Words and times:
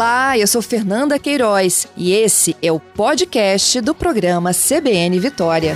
Olá, 0.00 0.38
eu 0.38 0.46
sou 0.46 0.62
Fernanda 0.62 1.18
Queiroz 1.18 1.86
e 1.94 2.10
esse 2.12 2.56
é 2.62 2.72
o 2.72 2.80
podcast 2.80 3.82
do 3.82 3.94
programa 3.94 4.50
CBN 4.54 5.20
Vitória. 5.20 5.74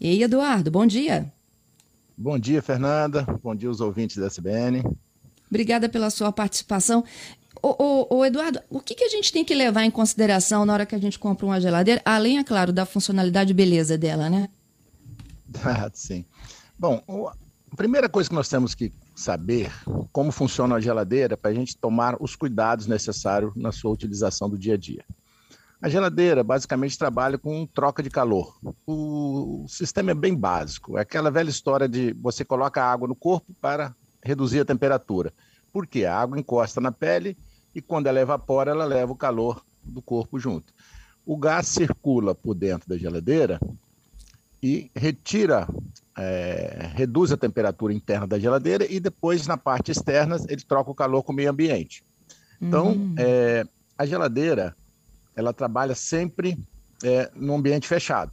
Ei, 0.00 0.22
Eduardo, 0.22 0.70
bom 0.70 0.86
dia. 0.86 1.32
Bom 2.16 2.38
dia, 2.38 2.62
Fernanda. 2.62 3.26
Bom 3.42 3.56
dia, 3.56 3.68
os 3.68 3.80
ouvintes 3.80 4.18
da 4.18 4.30
CBN. 4.30 4.84
Obrigada 5.50 5.88
pela 5.88 6.08
sua 6.08 6.30
participação. 6.30 7.02
Ô, 7.60 7.74
ô, 7.82 8.18
ô, 8.18 8.24
Eduardo, 8.24 8.60
o 8.70 8.78
que, 8.78 8.94
que 8.94 9.02
a 9.02 9.08
gente 9.08 9.32
tem 9.32 9.44
que 9.44 9.56
levar 9.56 9.82
em 9.82 9.90
consideração 9.90 10.64
na 10.64 10.72
hora 10.72 10.86
que 10.86 10.94
a 10.94 11.00
gente 11.00 11.18
compra 11.18 11.46
uma 11.46 11.60
geladeira, 11.60 12.00
além, 12.04 12.38
é 12.38 12.44
claro, 12.44 12.72
da 12.72 12.86
funcionalidade 12.86 13.50
e 13.50 13.54
beleza 13.54 13.98
dela, 13.98 14.30
né? 14.30 14.48
Ah, 15.64 15.90
sim. 15.92 16.24
Bom, 16.78 17.02
a 17.70 17.76
primeira 17.76 18.08
coisa 18.08 18.28
que 18.28 18.34
nós 18.34 18.48
temos 18.48 18.74
que 18.74 18.92
saber 19.14 19.72
como 20.12 20.32
funciona 20.32 20.76
a 20.76 20.80
geladeira 20.80 21.36
para 21.36 21.50
a 21.50 21.54
gente 21.54 21.76
tomar 21.76 22.16
os 22.20 22.36
cuidados 22.36 22.86
necessários 22.86 23.54
na 23.54 23.72
sua 23.72 23.92
utilização 23.92 24.48
do 24.48 24.58
dia 24.58 24.74
a 24.74 24.76
dia. 24.76 25.04
A 25.80 25.88
geladeira 25.88 26.42
basicamente 26.42 26.98
trabalha 26.98 27.36
com 27.36 27.66
troca 27.66 28.02
de 28.02 28.08
calor. 28.08 28.56
O 28.86 29.66
sistema 29.68 30.12
é 30.12 30.14
bem 30.14 30.34
básico. 30.34 30.96
É 30.96 31.02
aquela 31.02 31.30
velha 31.30 31.50
história 31.50 31.88
de 31.88 32.14
você 32.14 32.44
coloca 32.44 32.82
água 32.82 33.06
no 33.06 33.14
corpo 33.14 33.54
para 33.60 33.94
reduzir 34.22 34.60
a 34.60 34.64
temperatura. 34.64 35.32
Por 35.72 35.86
quê? 35.86 36.06
A 36.06 36.18
água 36.18 36.38
encosta 36.38 36.80
na 36.80 36.90
pele 36.90 37.36
e 37.74 37.82
quando 37.82 38.06
ela 38.06 38.20
evapora, 38.20 38.70
ela 38.70 38.84
leva 38.84 39.12
o 39.12 39.16
calor 39.16 39.62
do 39.82 40.00
corpo 40.00 40.38
junto. 40.38 40.72
O 41.26 41.36
gás 41.36 41.66
circula 41.66 42.34
por 42.34 42.54
dentro 42.54 42.88
da 42.88 42.96
geladeira 42.96 43.60
e 44.62 44.90
retira, 44.96 45.68
é, 46.16 46.90
reduz 46.94 47.32
a 47.32 47.36
temperatura 47.36 47.92
interna 47.92 48.26
da 48.26 48.38
geladeira 48.38 48.86
e 48.90 49.00
depois, 49.00 49.46
na 49.46 49.56
parte 49.56 49.90
externa, 49.90 50.36
ele 50.48 50.62
troca 50.62 50.90
o 50.90 50.94
calor 50.94 51.22
com 51.22 51.32
o 51.32 51.36
meio 51.36 51.50
ambiente. 51.50 52.04
Então, 52.60 52.92
uhum. 52.92 53.14
é, 53.18 53.64
a 53.98 54.06
geladeira, 54.06 54.76
ela 55.34 55.52
trabalha 55.52 55.94
sempre 55.94 56.58
é, 57.02 57.30
no 57.34 57.54
ambiente 57.54 57.88
fechado. 57.88 58.32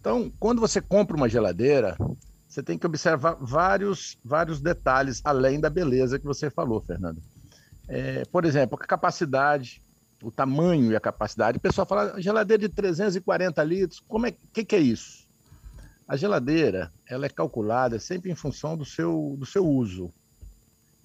Então, 0.00 0.32
quando 0.38 0.60
você 0.60 0.80
compra 0.80 1.16
uma 1.16 1.28
geladeira, 1.28 1.96
você 2.48 2.62
tem 2.62 2.78
que 2.78 2.86
observar 2.86 3.36
vários, 3.40 4.18
vários 4.24 4.60
detalhes, 4.60 5.20
além 5.24 5.60
da 5.60 5.68
beleza 5.68 6.18
que 6.18 6.24
você 6.24 6.48
falou, 6.48 6.80
Fernando. 6.80 7.20
É, 7.88 8.24
por 8.26 8.44
exemplo, 8.44 8.78
a 8.80 8.86
capacidade, 8.86 9.82
o 10.22 10.30
tamanho 10.30 10.92
e 10.92 10.96
a 10.96 11.00
capacidade. 11.00 11.58
O 11.58 11.60
pessoal 11.60 11.86
fala, 11.86 12.20
geladeira 12.20 12.62
de 12.62 12.68
340 12.68 13.62
litros, 13.64 14.00
como 14.06 14.26
é 14.26 14.34
que, 14.52 14.64
que 14.64 14.76
é 14.76 14.80
isso? 14.80 15.28
A 16.10 16.16
geladeira, 16.16 16.92
ela 17.06 17.26
é 17.26 17.28
calculada 17.28 18.00
sempre 18.00 18.32
em 18.32 18.34
função 18.34 18.76
do 18.76 18.84
seu, 18.84 19.36
do 19.38 19.46
seu 19.46 19.64
uso. 19.64 20.12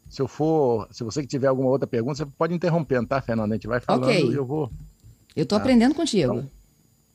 Se 0.09 0.19
eu 0.19 0.27
for, 0.27 0.87
se 0.91 1.03
você 1.03 1.23
tiver 1.23 1.45
alguma 1.45 1.69
outra 1.69 1.85
pergunta, 1.85 2.15
você 2.15 2.25
pode 2.25 2.55
interromper, 2.55 3.05
tá, 3.05 3.21
Fernanda? 3.21 3.53
A 3.53 3.55
gente 3.55 3.67
vai 3.67 3.79
falando 3.79 4.05
okay. 4.05 4.27
e 4.27 4.33
eu 4.33 4.43
vou. 4.43 4.71
Eu 5.35 5.43
estou 5.43 5.59
tá. 5.59 5.63
aprendendo 5.63 5.93
contigo. 5.93 6.33
Então, 6.33 6.51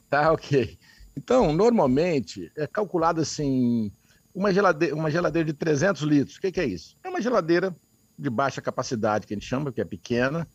tá, 0.09 0.31
ok. 0.31 0.79
Então, 1.17 1.53
normalmente, 1.53 2.53
é 2.57 2.65
calculado 2.65 3.21
assim, 3.21 3.91
uma 4.33 4.55
geladeira, 4.55 4.95
uma 4.95 5.11
geladeira 5.11 5.47
de 5.47 5.53
300 5.53 6.03
litros. 6.03 6.37
O 6.37 6.41
que, 6.41 6.53
que 6.53 6.61
é 6.61 6.67
isso? 6.67 6.97
É 7.03 7.09
uma 7.09 7.21
geladeira 7.21 7.75
de 8.17 8.31
baixa 8.31 8.63
capacidade, 8.63 9.27
que 9.27 9.35
a 9.35 9.37
gente 9.37 9.49
chama, 9.49 9.73
que 9.73 9.81
é 9.81 9.85
pequena. 9.85 10.47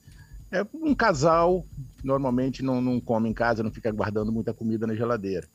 É 0.49 0.65
um 0.73 0.95
casal, 0.95 1.65
normalmente 2.01 2.63
não, 2.63 2.79
não 2.79 2.97
come 3.01 3.27
em 3.27 3.33
casa, 3.33 3.61
não 3.61 3.73
fica 3.73 3.91
guardando 3.91 4.31
muita 4.31 4.53
comida 4.53 4.87
na 4.87 4.95
geladeira. 4.95 5.45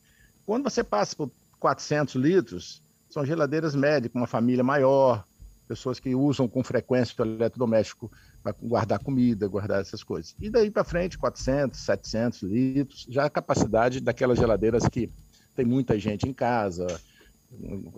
Quando 0.45 0.63
você 0.63 0.83
passa 0.83 1.15
por 1.15 1.31
400 1.61 2.15
litros 2.15 2.81
são 3.07 3.23
geladeiras 3.23 3.75
médias, 3.75 4.11
uma 4.15 4.25
família 4.25 4.63
maior, 4.63 5.23
pessoas 5.67 5.99
que 5.99 6.15
usam 6.15 6.47
com 6.47 6.63
frequência 6.63 7.15
o 7.19 7.25
eletrodoméstico 7.25 8.11
para 8.41 8.51
guardar 8.51 8.99
comida, 8.99 9.47
guardar 9.47 9.79
essas 9.79 10.03
coisas. 10.03 10.35
E 10.41 10.49
daí 10.49 10.71
para 10.71 10.83
frente, 10.83 11.19
400, 11.19 11.79
700 11.79 12.41
litros, 12.41 13.05
já 13.07 13.25
a 13.25 13.29
capacidade 13.29 14.01
daquelas 14.01 14.39
geladeiras 14.39 14.87
que 14.87 15.09
tem 15.55 15.63
muita 15.63 15.99
gente 15.99 16.27
em 16.27 16.33
casa, 16.33 16.87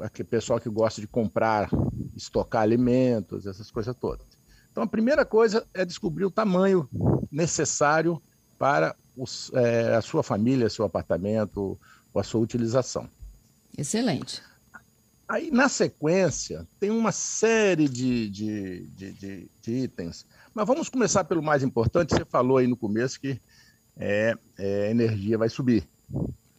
aquele 0.01 0.27
pessoal 0.27 0.59
que 0.59 0.69
gosta 0.69 0.99
de 0.99 1.07
comprar, 1.07 1.69
estocar 2.15 2.63
alimentos, 2.63 3.47
essas 3.47 3.71
coisas 3.71 3.95
todas. 3.95 4.27
Então, 4.71 4.83
a 4.83 4.87
primeira 4.87 5.23
coisa 5.23 5.65
é 5.73 5.85
descobrir 5.85 6.25
o 6.25 6.31
tamanho 6.31 6.89
necessário 7.31 8.21
para 8.57 8.95
os, 9.15 9.51
é, 9.53 9.95
a 9.95 10.01
sua 10.01 10.21
família, 10.21 10.69
seu 10.69 10.83
apartamento 10.83 11.79
ou 12.13 12.19
a 12.19 12.23
sua 12.23 12.41
utilização. 12.41 13.07
Excelente. 13.77 14.41
Aí, 15.27 15.49
na 15.49 15.69
sequência, 15.69 16.67
tem 16.79 16.91
uma 16.91 17.11
série 17.11 17.87
de, 17.87 18.29
de, 18.29 18.87
de, 18.89 19.49
de, 19.61 19.71
itens. 19.71 20.25
Mas 20.53 20.67
vamos 20.67 20.89
começar 20.89 21.23
pelo 21.23 21.41
mais 21.41 21.63
importante. 21.63 22.13
Você 22.13 22.25
falou 22.25 22.57
aí 22.57 22.67
no 22.67 22.77
começo 22.77 23.19
que 23.19 23.41
é, 23.97 24.35
é, 24.57 24.87
a 24.87 24.91
energia 24.91 25.37
vai 25.37 25.49
subir. 25.49 25.87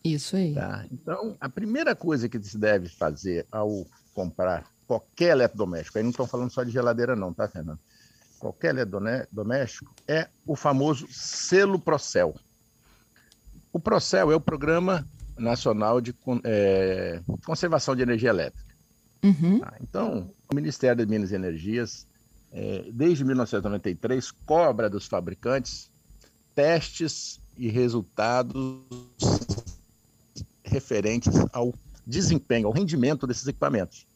Isso 0.03 0.37
aí. 0.37 0.55
Tá? 0.55 0.87
Então, 0.91 1.37
a 1.41 1.49
primeira 1.49 1.95
coisa 1.95 2.29
que 2.29 2.43
se 2.43 2.59
deve 2.59 2.89
fazer 2.89 3.47
ao 3.53 3.87
comprar 4.13 4.65
qualquer 4.87 5.31
eletrodoméstico, 5.31 5.99
aí 5.99 6.03
não 6.05 6.11
estou 6.11 6.27
falando 6.27 6.51
só 6.51 6.63
de 6.63 6.71
geladeira, 6.71 7.15
não, 7.15 7.33
tá, 7.33 7.49
Fernando? 7.49 7.79
Qualquer 8.39 8.71
eletrodoméstico 8.71 9.95
é 10.07 10.29
o 10.47 10.57
famoso 10.57 11.07
selo 11.11 11.79
Procel. 11.79 12.35
O 13.73 13.79
Procel 13.79 14.31
é 14.31 14.35
o 14.35 14.41
programa 14.41 15.07
Nacional 15.37 16.01
de 16.01 16.15
é, 16.45 17.21
Conservação 17.45 17.95
de 17.95 18.03
Energia 18.03 18.31
Elétrica. 18.31 18.75
Uhum. 19.23 19.61
Tá? 19.61 19.75
Então, 19.81 20.31
o 20.51 20.55
Ministério 20.55 20.99
das 20.99 21.07
Minas 21.07 21.33
e 21.33 21.35
Energias, 21.35 22.07
é, 22.53 22.89
desde 22.93 23.25
1993, 23.25 24.31
cobra 24.45 24.89
dos 24.89 25.07
fabricantes 25.07 25.91
testes 26.55 27.41
e 27.57 27.69
resultados 27.69 28.57
referentes 30.63 31.33
ao 31.53 31.75
desempenho, 32.07 32.67
ao 32.67 32.73
rendimento 32.73 33.27
desses 33.27 33.47
equipamentos. 33.47 34.07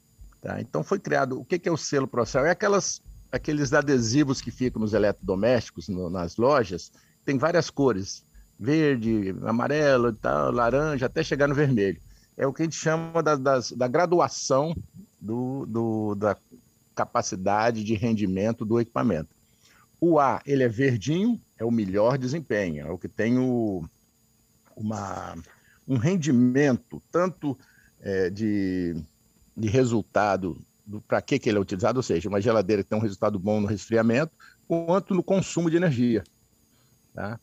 Tá? 0.40 0.60
Então, 0.60 0.84
foi 0.84 0.98
criado. 0.98 1.40
O 1.40 1.44
que 1.44 1.68
é 1.68 1.72
o 1.72 1.76
selo 1.76 2.06
Procel? 2.06 2.44
É 2.44 2.50
aquelas, 2.50 3.02
aqueles 3.32 3.72
adesivos 3.72 4.40
que 4.40 4.50
ficam 4.50 4.80
nos 4.80 4.92
eletrodomésticos, 4.92 5.88
no, 5.88 6.10
nas 6.10 6.36
lojas, 6.36 6.92
tem 7.24 7.38
várias 7.38 7.70
cores 7.70 8.24
verde, 8.58 9.34
amarelo, 9.44 10.12
tal, 10.12 10.50
laranja, 10.50 11.06
até 11.06 11.22
chegar 11.22 11.46
no 11.46 11.54
vermelho. 11.54 12.00
É 12.36 12.46
o 12.46 12.52
que 12.52 12.62
a 12.62 12.64
gente 12.64 12.76
chama 12.76 13.22
da, 13.22 13.36
da 13.36 13.88
graduação 13.88 14.76
do, 15.20 15.66
do, 15.66 16.14
da 16.14 16.36
capacidade 16.94 17.84
de 17.84 17.94
rendimento 17.94 18.64
do 18.64 18.80
equipamento. 18.80 19.28
O 20.00 20.18
A, 20.18 20.40
ele 20.46 20.62
é 20.62 20.68
verdinho, 20.68 21.40
é 21.58 21.64
o 21.64 21.70
melhor 21.70 22.18
desempenho, 22.18 22.86
é 22.86 22.90
o 22.90 22.98
que 22.98 23.08
tem 23.08 23.38
o, 23.38 23.84
uma, 24.76 25.36
um 25.86 25.96
rendimento 25.96 27.02
tanto 27.10 27.58
é, 28.00 28.30
de, 28.30 28.96
de 29.56 29.68
resultado 29.68 30.56
para 31.06 31.20
que, 31.20 31.38
que 31.38 31.48
ele 31.48 31.58
é 31.58 31.60
utilizado, 31.60 31.98
ou 31.98 32.02
seja, 32.02 32.28
uma 32.28 32.40
geladeira 32.40 32.82
que 32.82 32.88
tem 32.88 32.98
um 32.98 33.02
resultado 33.02 33.38
bom 33.38 33.60
no 33.60 33.66
resfriamento, 33.66 34.32
quanto 34.66 35.14
no 35.14 35.22
consumo 35.22 35.70
de 35.70 35.76
energia. 35.76 36.24
Tá? 37.14 37.38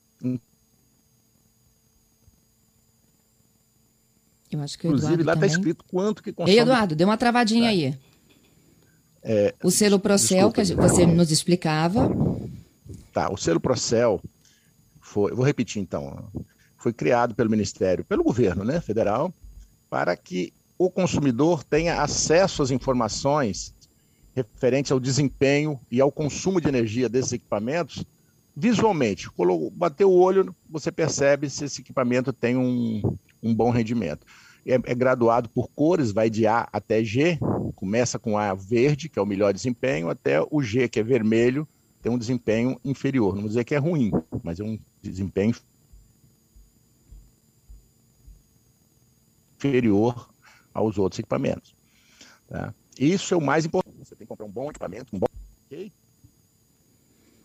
Eu 4.56 4.64
acho 4.64 4.78
que 4.80 4.88
Inclusive, 4.88 5.24
lá 5.24 5.34
está 5.34 5.46
escrito 5.46 5.84
quanto 5.92 6.24
que 6.24 6.32
consome. 6.32 6.56
Ei, 6.56 6.62
Eduardo, 6.62 6.96
deu 6.96 7.08
uma 7.08 7.18
travadinha 7.18 7.64
tá. 7.64 7.70
aí. 7.70 7.98
É, 9.28 9.56
o 9.64 9.72
selo 9.72 10.00
Procel, 10.00 10.52
que 10.52 10.64
você 10.76 11.06
nos 11.06 11.32
explicava. 11.32 12.10
Tá, 13.12 13.32
o 13.32 13.38
selo 13.38 13.60
Procel 13.60 14.22
foi, 15.02 15.34
vou 15.34 15.44
repetir 15.44 15.82
então, 15.82 16.30
foi 16.78 16.94
criado 16.94 17.34
pelo 17.34 17.50
Ministério, 17.50 18.06
pelo 18.06 18.24
governo 18.24 18.64
né, 18.64 18.80
federal, 18.80 19.34
para 19.90 20.16
que 20.16 20.54
o 20.78 20.92
consumidor 20.92 21.64
tenha 21.64 22.02
acesso 22.02 22.62
às 22.62 22.70
informações 22.70 23.74
referentes 24.36 24.92
ao 24.92 25.00
desempenho 25.00 25.80
e 25.90 26.00
ao 26.00 26.12
consumo 26.12 26.62
de 26.62 26.68
energia 26.68 27.10
desses 27.10 27.34
equipamentos 27.34 28.04
visualmente. 28.56 29.28
Bateu 29.72 30.12
o 30.12 30.20
olho, 30.20 30.56
você 30.70 30.92
percebe 30.92 31.50
se 31.50 31.66
esse 31.66 31.82
equipamento 31.82 32.32
tem 32.32 32.56
um, 32.56 33.02
um 33.42 33.56
bom 33.56 33.72
rendimento 33.72 34.26
é, 34.66 34.74
é, 34.74 34.96
graduado 34.96 35.50
por 35.50 35.68
cores, 35.70 36.12
vai 36.12 36.30
de 36.30 36.48
A 36.48 36.68
até 36.72 37.04
G, 37.04 37.38
começa 37.76 38.18
com 38.18 38.38
A 38.38 38.54
verde, 38.54 39.10
que 39.10 39.20
é 39.20 39.22
o 39.22 39.26
melhor 39.26 39.54
desempenho, 39.54 40.10
até 40.10 40.42
o 40.42 40.62
G, 40.62 40.88
que 40.88 41.00
é 41.00 41.04
vermelho, 41.04 41.68
tem 42.02 42.12
um 42.12 42.18
desempenho 42.18 42.80
inferior. 42.84 43.34
Não 43.34 43.42
vou 43.42 43.50
dizer 43.50 43.64
que 43.64 43.76
é 43.76 43.78
ruim, 43.78 44.12
mas 44.44 44.60
é 44.60 44.64
um 44.64 44.80
desempenho 45.02 45.56
inferior 49.58 50.30
aos 50.74 50.98
outros 50.98 51.20
equipamentos. 51.20 51.76
Tá? 52.48 52.74
Isso 53.00 53.34
é 53.34 53.38
o 53.38 53.42
mais 53.42 53.66
importante. 53.66 53.98
Você 54.00 54.16
tem 54.16 54.26
que 54.26 54.30
comprar 54.30 54.46
um 54.46 54.52
bom 54.52 54.70
equipamento, 54.70 55.16
um 55.16 55.20
bom. 55.20 55.28
Ok? 55.66 55.92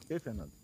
Ok, 0.05 0.19
Fernando? 0.19 0.60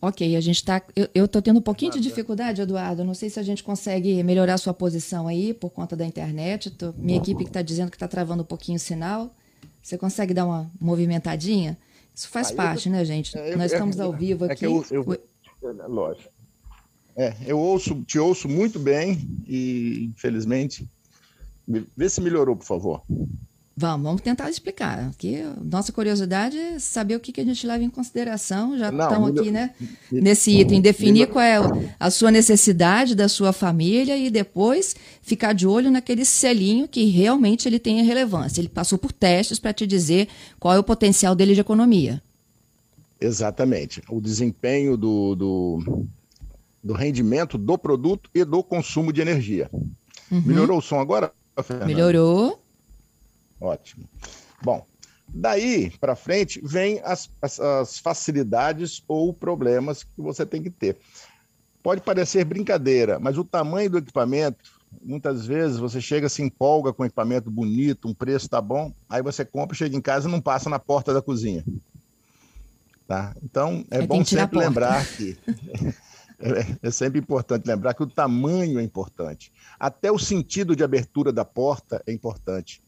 Ok, 0.00 0.36
a 0.36 0.40
gente 0.40 0.56
está. 0.56 0.82
Eu 1.14 1.24
estou 1.24 1.40
tendo 1.40 1.58
um 1.58 1.62
pouquinho 1.62 1.92
de 1.92 2.00
dificuldade, 2.00 2.60
Eduardo. 2.60 3.02
Não 3.02 3.14
sei 3.14 3.30
se 3.30 3.40
a 3.40 3.42
gente 3.42 3.64
consegue 3.64 4.22
melhorar 4.22 4.54
a 4.54 4.58
sua 4.58 4.74
posição 4.74 5.26
aí 5.26 5.54
por 5.54 5.70
conta 5.70 5.96
da 5.96 6.04
internet. 6.04 6.70
Tô, 6.70 6.92
minha 6.98 7.18
equipe 7.18 7.44
que 7.44 7.50
está 7.50 7.62
dizendo 7.62 7.90
que 7.90 7.96
está 7.96 8.06
travando 8.06 8.42
um 8.42 8.46
pouquinho 8.46 8.76
o 8.76 8.80
sinal. 8.80 9.34
Você 9.82 9.96
consegue 9.96 10.34
dar 10.34 10.44
uma 10.44 10.70
movimentadinha? 10.80 11.78
Isso 12.14 12.28
faz 12.28 12.50
ah, 12.50 12.54
parte, 12.54 12.88
eu, 12.88 12.92
né, 12.92 13.04
gente? 13.04 13.36
É, 13.38 13.52
eu, 13.52 13.58
Nós 13.58 13.72
estamos 13.72 13.98
é, 13.98 14.02
ao 14.02 14.12
vivo 14.12 14.44
aqui. 14.44 14.64
É 14.64 14.68
eu, 14.68 14.84
é, 15.62 15.86
lógico. 15.86 16.30
É, 17.16 17.34
eu 17.46 17.58
ouço, 17.58 18.02
te 18.02 18.18
ouço 18.18 18.48
muito 18.48 18.78
bem 18.78 19.26
e, 19.46 20.10
infelizmente, 20.14 20.86
vê 21.96 22.08
se 22.08 22.20
melhorou, 22.20 22.54
por 22.54 22.66
favor. 22.66 23.02
Vamos, 23.78 24.04
vamos 24.04 24.22
tentar 24.22 24.48
explicar. 24.48 25.10
Aqui, 25.10 25.42
nossa 25.62 25.92
curiosidade 25.92 26.56
é 26.56 26.78
saber 26.78 27.14
o 27.14 27.20
que, 27.20 27.30
que 27.30 27.42
a 27.42 27.44
gente 27.44 27.66
leva 27.66 27.84
em 27.84 27.90
consideração. 27.90 28.78
Já 28.78 28.88
estamos 28.88 29.38
aqui, 29.38 29.50
né? 29.50 29.74
Nesse 30.10 30.50
item, 30.58 30.80
definir 30.80 31.26
qual 31.26 31.44
é 31.44 31.58
a 32.00 32.10
sua 32.10 32.30
necessidade 32.30 33.14
da 33.14 33.28
sua 33.28 33.52
família 33.52 34.16
e 34.16 34.30
depois 34.30 34.96
ficar 35.20 35.52
de 35.52 35.66
olho 35.66 35.90
naquele 35.90 36.24
selinho 36.24 36.88
que 36.88 37.04
realmente 37.04 37.68
ele 37.68 37.78
tenha 37.78 38.02
relevância. 38.02 38.62
Ele 38.62 38.68
passou 38.70 38.96
por 38.96 39.12
testes 39.12 39.58
para 39.58 39.74
te 39.74 39.86
dizer 39.86 40.28
qual 40.58 40.74
é 40.74 40.78
o 40.78 40.84
potencial 40.84 41.34
dele 41.34 41.52
de 41.52 41.60
economia. 41.60 42.22
Exatamente. 43.20 44.00
O 44.08 44.22
desempenho 44.22 44.96
do, 44.96 45.34
do, 45.34 46.06
do 46.82 46.94
rendimento 46.94 47.58
do 47.58 47.76
produto 47.76 48.30
e 48.34 48.42
do 48.42 48.62
consumo 48.62 49.12
de 49.12 49.20
energia. 49.20 49.68
Uhum. 50.30 50.42
Melhorou 50.46 50.78
o 50.78 50.82
som 50.82 50.98
agora, 50.98 51.30
Fernanda? 51.62 51.86
Melhorou. 51.86 52.62
Ótimo. 53.60 54.08
Bom, 54.62 54.86
daí 55.28 55.90
para 55.98 56.16
frente 56.16 56.60
vem 56.62 57.00
as, 57.04 57.30
as, 57.40 57.58
as, 57.60 57.98
facilidades 57.98 59.02
ou 59.08 59.32
problemas 59.32 60.02
que 60.02 60.20
você 60.20 60.44
tem 60.44 60.62
que 60.62 60.70
ter. 60.70 60.96
Pode 61.82 62.00
parecer 62.00 62.44
brincadeira, 62.44 63.18
mas 63.18 63.38
o 63.38 63.44
tamanho 63.44 63.90
do 63.90 63.98
equipamento, 63.98 64.80
muitas 65.02 65.46
vezes 65.46 65.78
você 65.78 66.00
chega, 66.00 66.28
se 66.28 66.42
empolga 66.42 66.92
com 66.92 67.02
um 67.02 67.06
equipamento 67.06 67.50
bonito, 67.50 68.08
um 68.08 68.14
preço 68.14 68.48
tá 68.48 68.60
bom, 68.60 68.92
aí 69.08 69.22
você 69.22 69.44
compra, 69.44 69.76
chega 69.76 69.96
em 69.96 70.00
casa 70.00 70.28
e 70.28 70.32
não 70.32 70.40
passa 70.40 70.68
na 70.68 70.78
porta 70.78 71.14
da 71.14 71.22
cozinha. 71.22 71.64
Tá? 73.06 73.36
Então, 73.42 73.84
é 73.88 74.04
bom 74.04 74.24
sempre 74.24 74.58
lembrar 74.58 75.06
que 75.06 75.38
é, 76.40 76.88
é 76.88 76.90
sempre 76.90 77.20
importante 77.20 77.64
lembrar 77.64 77.94
que 77.94 78.02
o 78.02 78.06
tamanho 78.06 78.80
é 78.80 78.82
importante. 78.82 79.52
Até 79.78 80.10
o 80.10 80.18
sentido 80.18 80.74
de 80.74 80.82
abertura 80.82 81.32
da 81.32 81.44
porta 81.44 82.02
é 82.04 82.12
importante 82.12 82.82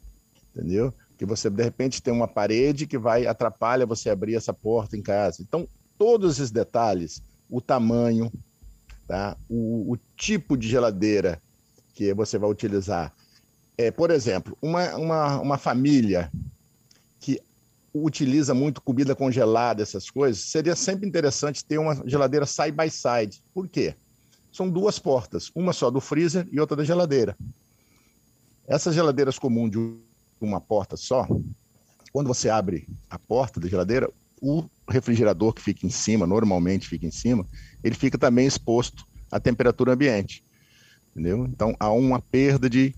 entendeu? 0.58 0.92
Que 1.16 1.24
você, 1.24 1.48
de 1.48 1.62
repente, 1.62 2.02
tem 2.02 2.12
uma 2.12 2.28
parede 2.28 2.86
que 2.86 2.98
vai 2.98 3.26
atrapalha 3.26 3.86
você 3.86 4.10
abrir 4.10 4.34
essa 4.34 4.52
porta 4.52 4.96
em 4.96 5.02
casa. 5.02 5.40
Então, 5.40 5.68
todos 5.96 6.36
esses 6.36 6.50
detalhes, 6.50 7.22
o 7.48 7.60
tamanho, 7.60 8.30
tá? 9.06 9.36
o, 9.48 9.92
o 9.92 9.98
tipo 10.16 10.56
de 10.56 10.68
geladeira 10.68 11.40
que 11.94 12.12
você 12.12 12.38
vai 12.38 12.50
utilizar. 12.50 13.12
É, 13.76 13.90
por 13.90 14.10
exemplo, 14.10 14.56
uma, 14.60 14.96
uma, 14.96 15.40
uma 15.40 15.58
família 15.58 16.30
que 17.20 17.40
utiliza 17.94 18.52
muito 18.54 18.80
comida 18.80 19.14
congelada, 19.14 19.82
essas 19.82 20.10
coisas, 20.10 20.42
seria 20.42 20.76
sempre 20.76 21.08
interessante 21.08 21.64
ter 21.64 21.78
uma 21.78 22.02
geladeira 22.06 22.46
side 22.46 22.72
by 22.72 22.90
side. 22.90 23.42
Por 23.54 23.68
quê? 23.68 23.94
São 24.52 24.68
duas 24.68 24.98
portas, 24.98 25.50
uma 25.54 25.72
só 25.72 25.90
do 25.90 26.00
freezer 26.00 26.48
e 26.50 26.60
outra 26.60 26.76
da 26.76 26.84
geladeira. 26.84 27.36
Essas 28.66 28.94
geladeiras 28.94 29.38
comuns 29.38 29.70
de 29.70 30.07
uma 30.44 30.60
porta 30.60 30.96
só, 30.96 31.26
quando 32.12 32.28
você 32.28 32.48
abre 32.48 32.88
a 33.08 33.18
porta 33.18 33.60
da 33.60 33.68
geladeira, 33.68 34.10
o 34.40 34.64
refrigerador 34.88 35.52
que 35.52 35.62
fica 35.62 35.86
em 35.86 35.90
cima, 35.90 36.26
normalmente 36.26 36.88
fica 36.88 37.06
em 37.06 37.10
cima, 37.10 37.46
ele 37.82 37.94
fica 37.94 38.16
também 38.16 38.46
exposto 38.46 39.06
à 39.30 39.38
temperatura 39.38 39.92
ambiente. 39.92 40.44
Entendeu? 41.10 41.46
Então 41.46 41.74
há 41.78 41.90
uma 41.90 42.20
perda 42.20 42.70
de, 42.70 42.94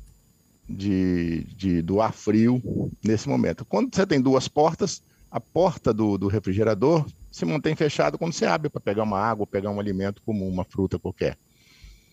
de, 0.68 1.44
de, 1.56 1.82
do 1.82 2.00
ar 2.00 2.12
frio 2.12 2.62
nesse 3.02 3.28
momento. 3.28 3.64
Quando 3.64 3.94
você 3.94 4.06
tem 4.06 4.20
duas 4.20 4.46
portas, 4.46 5.02
a 5.30 5.40
porta 5.40 5.92
do, 5.92 6.18
do 6.18 6.28
refrigerador 6.28 7.06
se 7.30 7.44
mantém 7.44 7.74
fechada 7.76 8.18
quando 8.18 8.32
você 8.32 8.44
abre 8.44 8.68
para 8.68 8.80
pegar 8.80 9.04
uma 9.04 9.18
água, 9.18 9.46
pegar 9.46 9.70
um 9.70 9.80
alimento 9.80 10.20
como 10.24 10.46
uma 10.46 10.64
fruta 10.64 10.98
qualquer. 10.98 11.38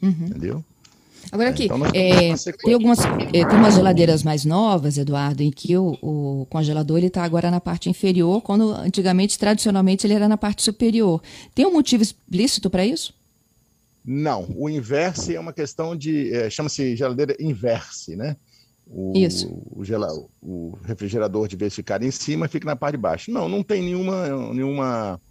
Uhum. 0.01 0.09
Entendeu? 0.09 0.65
Agora 1.31 1.49
aqui, 1.49 1.65
então, 1.65 1.85
é, 1.87 2.33
tem 2.63 2.73
algumas 2.73 2.99
é, 2.99 3.45
tem 3.45 3.57
umas 3.57 3.75
geladeiras 3.75 4.23
mais 4.23 4.45
novas, 4.45 4.97
Eduardo, 4.97 5.43
em 5.43 5.51
que 5.51 5.77
o, 5.77 5.97
o 6.01 6.47
congelador 6.49 6.97
ele 6.97 7.07
está 7.07 7.23
agora 7.23 7.51
na 7.51 7.59
parte 7.59 7.89
inferior, 7.89 8.41
quando 8.41 8.71
antigamente, 8.71 9.37
tradicionalmente, 9.37 10.07
ele 10.07 10.13
era 10.13 10.27
na 10.27 10.37
parte 10.37 10.63
superior. 10.63 11.21
Tem 11.53 11.65
um 11.65 11.73
motivo 11.73 12.01
explícito 12.01 12.69
para 12.69 12.85
isso? 12.85 13.13
Não, 14.05 14.47
o 14.55 14.69
inverse 14.69 15.35
é 15.35 15.39
uma 15.39 15.51
questão 15.51 15.95
de. 15.95 16.33
É, 16.33 16.49
Chama-se 16.49 16.95
geladeira 16.95 17.35
inverse, 17.39 18.15
né? 18.15 18.37
O, 18.89 19.11
Isso. 19.15 19.61
O, 19.69 19.83
gela, 19.83 20.07
o 20.41 20.77
refrigerador, 20.83 21.47
de 21.47 21.57
vez 21.57 21.75
ficar 21.75 22.01
em 22.01 22.11
cima, 22.11 22.47
fica 22.47 22.65
na 22.65 22.75
parte 22.75 22.95
de 22.95 23.01
baixo. 23.01 23.31
Não, 23.31 23.49
não 23.49 23.61
tem 23.61 23.81
nenhuma, 23.81 24.53
nenhuma, 24.53 25.21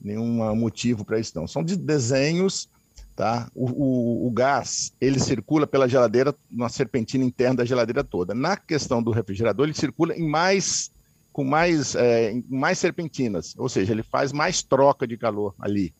nenhuma 0.00 0.54
motivo 0.54 1.04
para 1.04 1.20
isso, 1.20 1.32
não. 1.34 1.46
São 1.46 1.62
de 1.62 1.76
desenhos 1.76 2.68
Tá? 3.16 3.50
O, 3.54 3.64
o, 3.64 4.26
o, 4.26 4.30
gás 4.30 4.92
ele 5.00 5.18
circula 5.18 5.66
pela 5.66 5.88
geladeira, 5.88 6.34
na 6.50 6.68
serpentina 6.68 7.24
interna 7.24 7.56
da 7.56 7.64
geladeira 7.64 8.04
toda. 8.04 8.34
Na 8.34 8.58
questão 8.58 9.02
do 9.02 9.10
refrigerador, 9.10 9.64
ele 9.64 9.74
circula 9.74 10.14
em 10.14 10.28
mais 10.28 10.90
com 11.32 11.42
mais, 11.44 11.94
é, 11.94 12.34
mais 12.48 12.78
serpentinas, 12.78 13.54
ou 13.58 13.68
seja, 13.68 13.92
ele 13.92 14.02
faz 14.02 14.32
mais 14.32 14.62
troca 14.62 15.06
de 15.06 15.18
calor 15.18 15.54
ali. 15.58 15.94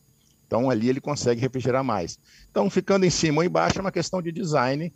Então 0.45 0.69
ali 0.69 0.89
ele 0.89 1.01
consegue 1.01 1.41
refrigerar 1.41 1.83
mais. 1.83 2.19
Então 2.49 2.69
ficando 2.69 3.05
em 3.05 3.09
cima 3.09 3.39
ou 3.39 3.43
embaixo 3.43 3.77
é 3.77 3.81
uma 3.81 3.91
questão 3.91 4.21
de 4.21 4.31
design, 4.31 4.91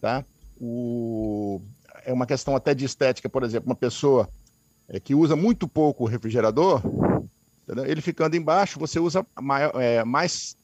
tá? 0.00 0.24
O, 0.60 1.60
é 2.04 2.12
uma 2.12 2.26
questão 2.26 2.56
até 2.56 2.74
de 2.74 2.84
estética, 2.84 3.28
por 3.28 3.44
exemplo, 3.44 3.68
uma 3.68 3.76
pessoa 3.76 4.28
é, 4.88 4.98
que 4.98 5.14
usa 5.14 5.36
muito 5.36 5.68
pouco 5.68 6.04
o 6.04 6.06
refrigerador, 6.06 6.80
entendeu? 7.62 7.86
ele 7.86 8.00
ficando 8.00 8.36
embaixo, 8.36 8.78
você 8.78 8.98
usa 8.98 9.26
maior, 9.40 9.72
é, 9.80 10.04
mais 10.04 10.56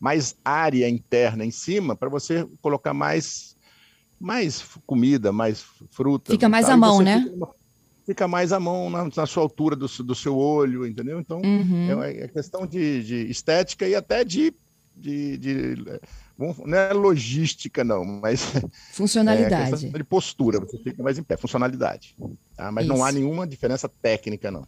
mais 0.00 0.36
área 0.44 0.88
interna 0.88 1.44
em 1.44 1.50
cima 1.50 1.96
para 1.96 2.08
você 2.08 2.46
colocar 2.60 2.94
mais 2.94 3.56
mais 4.20 4.64
comida, 4.84 5.30
mais 5.30 5.64
fruta. 5.90 6.32
Fica 6.32 6.48
mais 6.48 6.68
à 6.68 6.76
mão, 6.76 7.00
né? 7.00 7.20
Fica, 7.22 7.48
fica, 8.06 8.28
mais 8.28 8.52
à 8.52 8.58
mão 8.58 8.90
na, 8.90 9.04
na 9.04 9.26
sua 9.26 9.44
altura 9.44 9.76
do, 9.76 9.86
do, 9.86 10.14
seu 10.14 10.36
olho, 10.36 10.84
entendeu? 10.86 11.20
Então 11.20 11.40
uhum. 11.40 12.02
é, 12.02 12.24
é, 12.24 12.28
questão 12.28 12.66
de, 12.66 13.04
de, 13.04 13.30
estética 13.30 13.86
e 13.86 13.94
até 13.94 14.24
de, 14.24 14.52
de, 14.96 15.38
de 15.38 16.00
não 16.36 16.76
é 16.76 16.92
logística 16.92 17.84
não, 17.84 18.04
mas 18.04 18.42
funcionalidade, 18.92 19.86
é 19.86 19.98
de 19.98 20.04
postura, 20.04 20.58
você 20.58 20.78
fica 20.78 21.02
mais 21.02 21.16
em 21.18 21.22
pé, 21.22 21.36
funcionalidade. 21.36 22.16
Tá? 22.56 22.72
Mas 22.72 22.86
Isso. 22.86 22.94
não 22.94 23.04
há 23.04 23.12
nenhuma 23.12 23.46
diferença 23.46 23.88
técnica 23.88 24.50
não. 24.50 24.66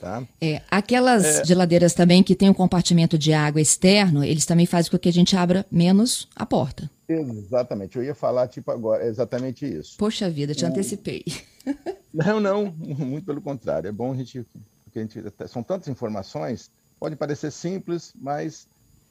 Tá? 0.00 0.22
É, 0.40 0.62
aquelas 0.70 1.24
é... 1.24 1.44
geladeiras 1.44 1.92
também 1.92 2.22
que 2.22 2.34
tem 2.34 2.48
um 2.48 2.54
compartimento 2.54 3.18
de 3.18 3.34
água 3.34 3.60
externo, 3.60 4.24
eles 4.24 4.46
também 4.46 4.64
fazem 4.64 4.90
com 4.90 4.98
que 4.98 5.10
a 5.10 5.12
gente 5.12 5.36
abra 5.36 5.66
menos 5.70 6.26
a 6.34 6.46
porta. 6.46 6.90
Exatamente, 7.06 7.98
eu 7.98 8.04
ia 8.04 8.14
falar 8.14 8.48
tipo 8.48 8.70
agora, 8.70 9.04
exatamente 9.04 9.66
isso. 9.66 9.98
Poxa 9.98 10.30
vida, 10.30 10.54
te 10.54 10.64
o... 10.64 10.68
antecipei. 10.68 11.24
Não, 12.12 12.40
não, 12.40 12.66
muito 12.66 13.26
pelo 13.26 13.40
contrário. 13.40 13.88
É 13.88 13.92
bom 13.92 14.12
a 14.12 14.16
gente, 14.16 14.44
porque 14.84 14.98
a 14.98 15.02
gente 15.02 15.22
são 15.48 15.62
tantas 15.62 15.88
informações, 15.88 16.70
pode 16.98 17.16
parecer 17.16 17.50
simples, 17.52 18.12
mas 18.16 18.66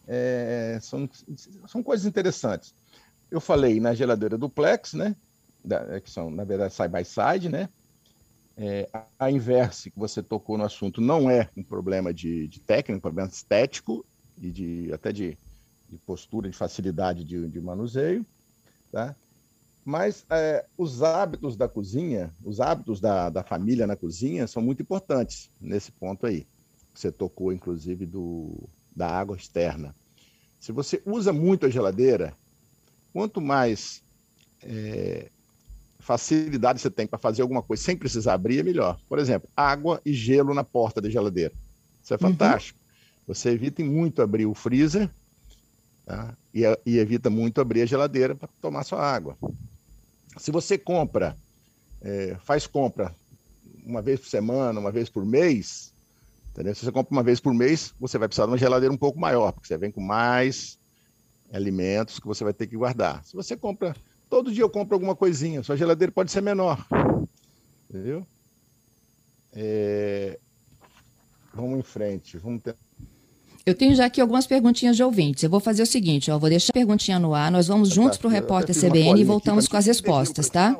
é, 0.07 0.79
são, 0.81 1.09
são 1.67 1.81
coisas 1.81 2.05
interessantes. 2.05 2.73
Eu 3.31 3.39
falei 3.39 3.79
na 3.79 3.93
geladeira 3.93 4.37
duplex, 4.37 4.93
né? 4.93 5.15
Da, 5.63 5.99
que 5.99 6.09
são, 6.09 6.29
na 6.29 6.43
verdade, 6.43 6.73
side 6.73 6.89
by 6.89 7.05
side, 7.05 7.49
né? 7.49 7.69
É, 8.61 8.89
a 9.17 9.31
inverse 9.31 9.89
que 9.89 9.97
você 9.97 10.21
tocou 10.21 10.57
no 10.57 10.65
assunto 10.65 10.99
não 10.99 11.31
é 11.31 11.49
um 11.55 11.63
problema 11.63 12.13
de, 12.13 12.45
de 12.49 12.59
técnica, 12.59 12.97
um 12.97 12.99
problema 12.99 13.29
estético 13.29 14.05
e 14.37 14.51
de, 14.51 14.91
até 14.91 15.13
de, 15.13 15.37
de 15.87 15.97
postura, 15.99 16.49
de 16.49 16.57
facilidade 16.57 17.23
de, 17.23 17.47
de 17.47 17.61
manuseio, 17.61 18.25
tá? 18.91 19.15
Mas 19.85 20.25
é, 20.29 20.65
os 20.77 21.01
hábitos 21.01 21.55
da 21.55 21.69
cozinha, 21.69 22.33
os 22.43 22.59
hábitos 22.59 22.99
da, 22.99 23.29
da 23.29 23.43
família 23.43 23.87
na 23.87 23.95
cozinha 23.95 24.45
são 24.45 24.61
muito 24.61 24.81
importantes 24.81 25.49
nesse 25.61 25.89
ponto 25.93 26.25
aí. 26.25 26.45
Você 26.93 27.13
tocou, 27.13 27.53
inclusive, 27.53 28.05
do, 28.05 28.67
da 28.93 29.07
água 29.07 29.37
externa. 29.37 29.95
Se 30.59 30.73
você 30.73 31.01
usa 31.05 31.31
muito 31.31 31.65
a 31.65 31.69
geladeira, 31.69 32.35
quanto 33.13 33.39
mais 33.39 34.03
é, 34.61 35.31
facilidade 36.09 36.81
você 36.81 36.89
tem 36.89 37.05
para 37.05 37.19
fazer 37.19 37.43
alguma 37.43 37.61
coisa 37.61 37.83
sem 37.83 37.95
precisar 37.95 38.33
abrir, 38.33 38.61
é 38.61 38.63
melhor. 38.63 38.99
Por 39.07 39.19
exemplo, 39.19 39.47
água 39.55 40.01
e 40.03 40.11
gelo 40.11 40.55
na 40.55 40.63
porta 40.63 40.99
da 40.99 41.07
geladeira. 41.07 41.53
Isso 42.03 42.11
é 42.11 42.17
uhum. 42.17 42.31
fantástico. 42.31 42.79
Uhum. 42.79 43.35
Você 43.35 43.51
evita 43.51 43.83
muito 43.83 44.19
abrir 44.19 44.47
o 44.47 44.55
freezer 44.55 45.07
tá? 46.07 46.35
e, 46.51 46.63
e, 46.83 46.97
evita 46.97 47.29
muito 47.29 47.61
abrir 47.61 47.83
a 47.83 47.85
geladeira 47.85 48.33
para 48.33 48.49
tomar 48.59 48.83
sua 48.83 48.99
água. 48.99 49.37
Se 50.35 50.49
você 50.49 50.79
compra, 50.79 51.37
é, 52.01 52.35
faz 52.43 52.65
compra 52.65 53.15
uma 53.85 54.01
vez 54.01 54.19
por 54.19 54.29
semana, 54.29 54.79
uma 54.79 54.91
vez 54.91 55.09
por 55.09 55.23
mês, 55.23 55.93
Entendeu? 56.51 56.73
Se 56.73 56.83
você 56.83 56.91
compra 56.91 57.15
uma 57.15 57.23
vez 57.23 57.39
por 57.39 57.53
mês, 57.53 57.93
você 57.99 58.17
vai 58.17 58.27
precisar 58.27 58.45
de 58.45 58.51
uma 58.51 58.57
geladeira 58.57 58.91
um 58.91 58.97
pouco 58.97 59.19
maior, 59.19 59.51
porque 59.51 59.67
você 59.67 59.77
vem 59.77 59.91
com 59.91 60.01
mais 60.01 60.79
alimentos 61.53 62.19
que 62.19 62.25
você 62.25 62.43
vai 62.43 62.51
ter 62.51 62.65
que 62.65 62.75
guardar. 62.75 63.23
Se 63.23 63.35
você 63.35 63.55
compra, 63.55 63.95
todo 64.29 64.51
dia 64.51 64.63
eu 64.63 64.69
compro 64.69 64.95
alguma 64.95 65.15
coisinha, 65.15 65.63
sua 65.63 65.75
geladeira 65.75 66.11
pode 66.11 66.31
ser 66.31 66.41
menor. 66.41 66.85
Entendeu? 67.89 68.25
É... 69.53 70.39
Vamos 71.53 71.79
em 71.79 71.83
frente. 71.83 72.37
Vamos. 72.37 72.61
Eu 73.65 73.75
tenho 73.75 73.95
já 73.95 74.05
aqui 74.05 74.21
algumas 74.21 74.47
perguntinhas 74.47 74.95
de 74.95 75.03
ouvintes. 75.03 75.43
Eu 75.43 75.49
vou 75.49 75.59
fazer 75.59 75.83
o 75.83 75.85
seguinte, 75.85 76.31
ó, 76.31 76.37
vou 76.37 76.49
deixar 76.49 76.71
a 76.71 76.73
perguntinha 76.73 77.19
no 77.19 77.33
ar, 77.33 77.51
nós 77.51 77.67
vamos 77.67 77.89
tá, 77.89 77.95
juntos 77.95 78.17
para 78.17 78.27
o 78.27 78.31
repórter 78.31 78.75
CBN 78.75 79.19
e 79.19 79.23
voltamos 79.23 79.67
com 79.67 79.75
as 79.75 79.85
respostas, 79.85 80.49
tá? 80.49 80.77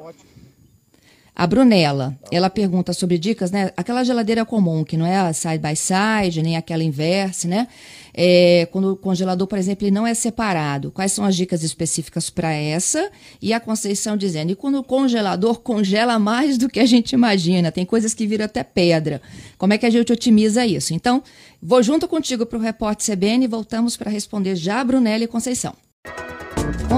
A 1.40 1.48
Brunella, 1.48 2.20
ela 2.30 2.50
pergunta 2.50 2.92
sobre 2.92 3.18
dicas, 3.18 3.50
né? 3.50 3.72
Aquela 3.78 4.04
geladeira 4.04 4.44
comum, 4.44 4.84
que 4.84 4.98
não 4.98 5.06
é 5.06 5.16
a 5.16 5.32
side 5.32 5.58
by 5.58 5.74
side, 5.74 6.44
nem 6.44 6.58
aquela 6.58 6.84
inverse, 6.84 7.48
né? 7.48 7.70
É, 8.14 8.68
quando 8.74 8.92
o 8.92 8.98
congelador, 8.98 9.48
por 9.48 9.58
exemplo, 9.58 9.86
ele 9.86 9.96
não 9.96 10.06
é 10.06 10.14
separado. 10.14 10.92
Quais 10.92 11.14
são 11.14 11.24
as 11.24 11.38
dicas 11.38 11.64
específicas 11.64 12.30
para 12.30 12.52
essa? 12.52 13.10
E 13.42 13.54
a 13.54 13.60
Conceição 13.62 14.18
dizendo, 14.18 14.52
e 14.52 14.56
quando 14.56 14.80
o 14.80 14.84
congelador 14.84 15.60
congela 15.64 16.20
mais 16.20 16.58
do 16.58 16.68
que 16.68 16.78
a 16.82 16.86
gente 16.86 17.14
imagina, 17.14 17.72
tem 17.72 17.86
coisas 17.86 18.14
que 18.14 18.28
viram 18.28 18.44
até 18.44 18.62
pedra. 18.62 19.22
Como 19.58 19.72
é 19.72 19.78
que 19.78 19.86
a 19.86 19.90
gente 19.90 20.12
otimiza 20.12 20.66
isso? 20.66 20.94
Então, 20.94 21.24
vou 21.64 21.82
junto 21.82 22.06
contigo 22.06 22.46
para 22.46 22.60
o 22.60 22.62
repórter 22.62 23.16
CBN 23.16 23.46
e 23.46 23.48
voltamos 23.48 23.96
para 23.96 24.12
responder 24.12 24.58
já 24.58 24.82
a 24.82 24.84
Brunella 24.84 25.24
e 25.24 25.28
Conceição. 25.28 25.74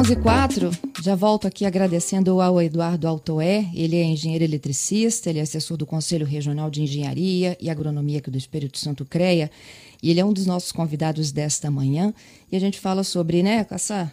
11 0.01 0.15
4 0.15 0.71
já 1.03 1.13
volto 1.13 1.47
aqui 1.47 1.63
agradecendo 1.63 2.41
ao 2.41 2.59
Eduardo 2.59 3.07
Altoé, 3.07 3.69
ele 3.71 3.97
é 3.97 4.03
engenheiro 4.03 4.43
eletricista, 4.43 5.29
ele 5.29 5.37
é 5.37 5.43
assessor 5.43 5.77
do 5.77 5.85
Conselho 5.85 6.25
Regional 6.25 6.71
de 6.71 6.81
Engenharia 6.81 7.55
e 7.61 7.69
Agronomia 7.69 8.17
aqui 8.17 8.31
do 8.31 8.37
Espírito 8.37 8.79
Santo 8.79 9.05
CREA, 9.05 9.51
e 10.01 10.09
ele 10.09 10.19
é 10.19 10.25
um 10.25 10.33
dos 10.33 10.47
nossos 10.47 10.71
convidados 10.71 11.31
desta 11.31 11.69
manhã, 11.69 12.15
e 12.51 12.55
a 12.55 12.59
gente 12.59 12.79
fala 12.79 13.03
sobre, 13.03 13.43
né, 13.43 13.63
essa 13.69 14.11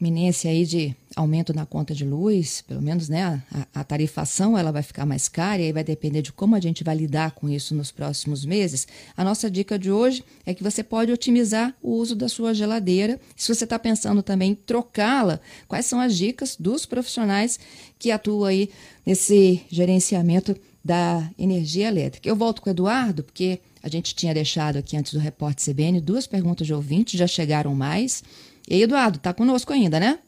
iminência 0.00 0.50
aí 0.50 0.64
de 0.64 0.96
aumento 1.16 1.52
na 1.52 1.66
conta 1.66 1.94
de 1.94 2.04
luz, 2.04 2.62
pelo 2.66 2.80
menos 2.80 3.08
né, 3.08 3.42
a, 3.50 3.80
a, 3.80 3.84
tarifação 3.84 4.56
ela 4.56 4.70
vai 4.70 4.82
ficar 4.82 5.04
mais 5.04 5.28
cara 5.28 5.60
e 5.60 5.66
aí 5.66 5.72
vai 5.72 5.82
depender 5.82 6.22
de 6.22 6.32
como 6.32 6.54
a 6.54 6.60
gente 6.60 6.84
vai 6.84 6.94
lidar 6.94 7.32
com 7.32 7.48
isso 7.48 7.74
nos 7.74 7.90
próximos 7.90 8.44
meses. 8.44 8.86
A 9.16 9.24
nossa 9.24 9.50
dica 9.50 9.78
de 9.78 9.90
hoje 9.90 10.24
é 10.46 10.54
que 10.54 10.62
você 10.62 10.82
pode 10.82 11.10
otimizar 11.10 11.74
o 11.82 11.92
uso 11.92 12.14
da 12.14 12.28
sua 12.28 12.54
geladeira. 12.54 13.20
Se 13.36 13.52
você 13.52 13.64
está 13.64 13.78
pensando 13.78 14.22
também 14.22 14.52
em 14.52 14.54
trocá-la, 14.54 15.40
quais 15.66 15.86
são 15.86 16.00
as 16.00 16.16
dicas 16.16 16.56
dos 16.58 16.86
profissionais 16.86 17.58
que 17.98 18.10
atuam 18.10 18.44
aí 18.44 18.70
nesse 19.04 19.62
gerenciamento 19.68 20.56
da 20.84 21.28
energia 21.36 21.88
elétrica? 21.88 22.28
Eu 22.28 22.36
volto 22.36 22.62
com 22.62 22.70
o 22.70 22.72
Eduardo, 22.72 23.24
porque 23.24 23.60
a 23.82 23.88
gente 23.88 24.14
tinha 24.14 24.34
deixado 24.34 24.76
aqui 24.76 24.96
antes 24.96 25.12
do 25.12 25.18
repórter 25.18 25.72
CBN 25.72 26.00
duas 26.00 26.26
perguntas 26.26 26.66
de 26.66 26.74
ouvintes, 26.74 27.18
já 27.18 27.26
chegaram 27.26 27.74
mais. 27.74 28.22
E 28.68 28.82
Eduardo, 28.82 29.16
está 29.16 29.32
conosco 29.32 29.72
ainda, 29.72 29.98
né? 29.98 30.18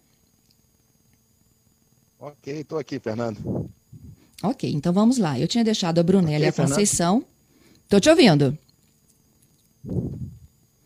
Ok, 2.19 2.61
estou 2.61 2.79
aqui, 2.79 2.99
Fernando. 2.99 3.71
Ok, 4.43 4.71
então 4.73 4.93
vamos 4.93 5.19
lá. 5.19 5.39
Eu 5.39 5.47
tinha 5.47 5.63
deixado 5.63 5.99
a 5.99 6.03
Brunella 6.03 6.37
okay, 6.37 6.47
e 6.47 6.49
a 6.49 6.53
Conceição. 6.53 7.25
Estou 7.85 8.01
te 8.01 8.09
ouvindo. 8.09 8.57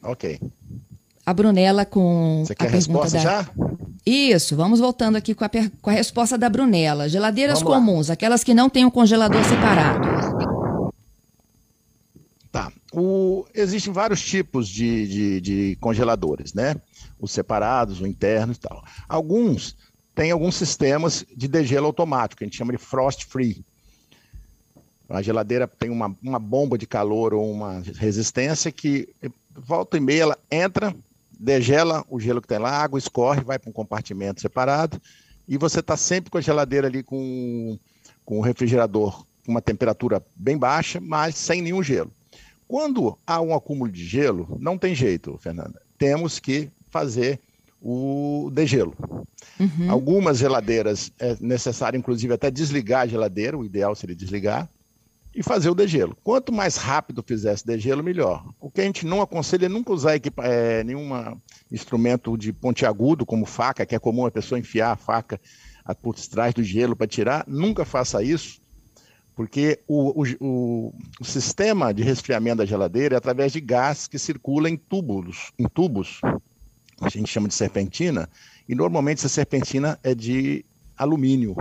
Ok. 0.03 0.41
A 1.25 1.33
Brunella 1.33 1.85
com 1.85 2.43
Você 2.45 2.55
quer 2.55 2.69
a 2.69 2.71
pergunta 2.71 3.11
da... 3.11 3.19
já? 3.19 3.51
Isso, 4.05 4.55
vamos 4.57 4.81
voltando 4.81 5.17
aqui 5.17 5.35
com 5.35 5.45
a, 5.45 5.49
per... 5.49 5.71
com 5.81 5.91
a 5.91 5.93
resposta 5.93 6.37
da 6.37 6.49
Brunella. 6.49 7.09
Geladeiras 7.09 7.61
vamos 7.63 7.75
comuns, 7.75 8.09
lá. 8.09 8.15
aquelas 8.15 8.45
que 8.45 8.53
não 8.53 8.69
têm 8.69 8.85
um 8.85 8.91
congelador 8.91 9.43
separado. 9.45 10.93
Tá. 12.53 12.73
O... 12.93 13.47
Existem 13.55 13.93
vários 13.93 14.23
tipos 14.23 14.69
de, 14.69 15.09
de, 15.09 15.41
de 15.41 15.77
congeladores, 15.81 16.53
né? 16.53 16.77
Os 17.25 17.33
separados, 17.33 18.01
o 18.01 18.07
interno 18.07 18.53
e 18.53 18.57
tal. 18.57 18.85
Alguns 19.09 19.77
têm 20.15 20.31
alguns 20.31 20.55
sistemas 20.55 21.25
de 21.37 21.49
degelo 21.49 21.87
automático, 21.87 22.43
a 22.43 22.47
gente 22.47 22.57
chama 22.57 22.73
de 22.73 22.79
frost 22.79 23.27
free. 23.27 23.65
A 25.09 25.21
geladeira 25.21 25.67
tem 25.67 25.91
uma, 25.91 26.17
uma 26.23 26.39
bomba 26.39 26.79
de 26.79 26.87
calor 26.87 27.35
ou 27.35 27.51
uma 27.51 27.83
resistência 27.97 28.73
que 28.73 29.09
volta 29.55 29.97
e 29.97 30.01
meia 30.01 30.23
ela 30.23 30.39
entra, 30.51 30.95
degela 31.39 32.05
o 32.09 32.19
gelo 32.19 32.41
que 32.41 32.49
tem 32.49 32.59
lá, 32.59 32.71
a 32.71 32.83
água 32.83 32.99
escorre, 32.99 33.43
vai 33.43 33.59
para 33.59 33.69
um 33.69 33.73
compartimento 33.73 34.41
separado 34.41 35.01
e 35.47 35.59
você 35.59 35.81
está 35.81 35.97
sempre 35.97 36.31
com 36.31 36.39
a 36.39 36.41
geladeira 36.41 36.87
ali 36.87 37.03
com, 37.03 37.79
com 38.25 38.39
o 38.39 38.43
refrigerador 38.43 39.25
com 39.45 39.53
uma 39.53 39.61
temperatura 39.61 40.25
bem 40.35 40.57
baixa, 40.57 41.01
mas 41.01 41.37
sem 41.37 41.61
nenhum 41.61 41.83
gelo. 41.83 42.11
Quando 42.67 43.19
há 43.27 43.41
um 43.41 43.55
acúmulo 43.55 43.91
de 43.91 44.05
gelo, 44.05 44.57
não 44.59 44.79
tem 44.79 44.95
jeito, 44.95 45.39
Fernanda. 45.39 45.83
Temos 45.99 46.39
que 46.39 46.71
fazer 46.95 47.41
o 47.83 48.51
degelo. 48.53 48.95
Uhum. 49.59 49.91
Algumas 49.91 50.39
geladeiras 50.39 51.13
é 51.19 51.37
necessário, 51.41 51.99
inclusive, 51.99 52.33
até 52.33 52.53
desligar 52.53 53.03
a 53.03 53.07
geladeira, 53.09 53.59
o 53.59 53.65
ideal 53.65 53.97
seria 53.97 54.15
desligar, 54.15 54.69
e 55.35 55.43
fazer 55.43 55.69
o 55.69 55.75
degelo. 55.75 56.17
Quanto 56.23 56.53
mais 56.53 56.77
rápido 56.77 57.21
fizesse 57.27 57.67
degelo, 57.67 58.01
melhor. 58.01 58.49
O 58.61 58.71
que 58.71 58.81
a 58.81 58.85
gente 58.85 59.05
não 59.05 59.21
aconselha 59.21 59.67
é 59.67 59.69
nunca 59.69 59.93
usar 59.93 60.15
equipa 60.15 60.45
é, 60.45 60.85
nenhum 60.85 61.11
instrumento 61.71 62.39
de 62.39 62.53
pontiagudo, 62.53 63.27
como 63.27 63.45
faca, 63.45 63.85
que 63.85 63.97
é 63.97 63.99
comum 63.99 64.25
a 64.25 64.31
pessoa 64.31 64.57
enfiar 64.57 64.93
a 64.93 64.97
faca 64.97 65.41
por 66.01 66.15
trás 66.15 66.55
do 66.55 66.63
gelo 66.63 66.95
para 66.95 67.09
tirar. 67.09 67.45
Nunca 67.49 67.85
faça 67.85 68.23
isso, 68.23 68.63
porque 69.35 69.81
o, 69.89 70.23
o, 70.23 70.25
o, 70.41 70.95
o, 71.21 71.25
sistema 71.25 71.93
de 71.93 72.05
resfriamento 72.05 72.59
da 72.59 72.65
geladeira 72.65 73.17
é 73.17 73.19
através 73.19 73.53
de 73.53 73.61
gás 73.61 74.07
que 74.07 74.17
circula 74.17 74.71
em 74.71 74.77
tubos, 74.77 75.51
em 75.59 75.69
tubos 75.69 76.21
a 77.01 77.09
gente 77.09 77.31
chama 77.31 77.49
de 77.49 77.55
serpentina, 77.55 78.29
e 78.69 78.75
normalmente 78.75 79.19
essa 79.19 79.29
serpentina 79.29 79.99
é 80.03 80.15
de 80.15 80.65
alumínio. 80.97 81.57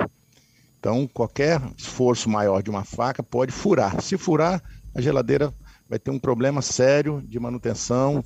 Então, 0.79 1.07
qualquer 1.07 1.61
esforço 1.77 2.29
maior 2.29 2.61
de 2.61 2.69
uma 2.69 2.83
faca 2.83 3.23
pode 3.23 3.51
furar. 3.51 4.01
Se 4.01 4.17
furar, 4.17 4.61
a 4.93 5.01
geladeira 5.01 5.53
vai 5.89 5.97
ter 5.97 6.11
um 6.11 6.19
problema 6.19 6.61
sério 6.61 7.23
de 7.25 7.39
manutenção. 7.39 8.23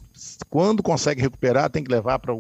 Quando 0.50 0.82
consegue 0.82 1.22
recuperar, 1.22 1.70
tem 1.70 1.84
que 1.84 1.92
levar 1.92 2.18
para 2.20 2.34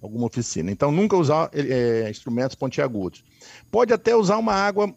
alguma 0.00 0.26
oficina. 0.26 0.70
Então, 0.70 0.92
nunca 0.92 1.16
usar 1.16 1.50
é, 1.52 2.08
instrumentos 2.08 2.54
pontiagudos. 2.54 3.24
Pode 3.70 3.92
até 3.92 4.14
usar 4.14 4.38
uma 4.38 4.54
água, 4.54 4.94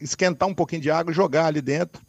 esquentar 0.00 0.48
um 0.48 0.54
pouquinho 0.54 0.82
de 0.82 0.90
água 0.90 1.10
e 1.10 1.14
jogar 1.14 1.46
ali 1.46 1.60
dentro 1.60 2.00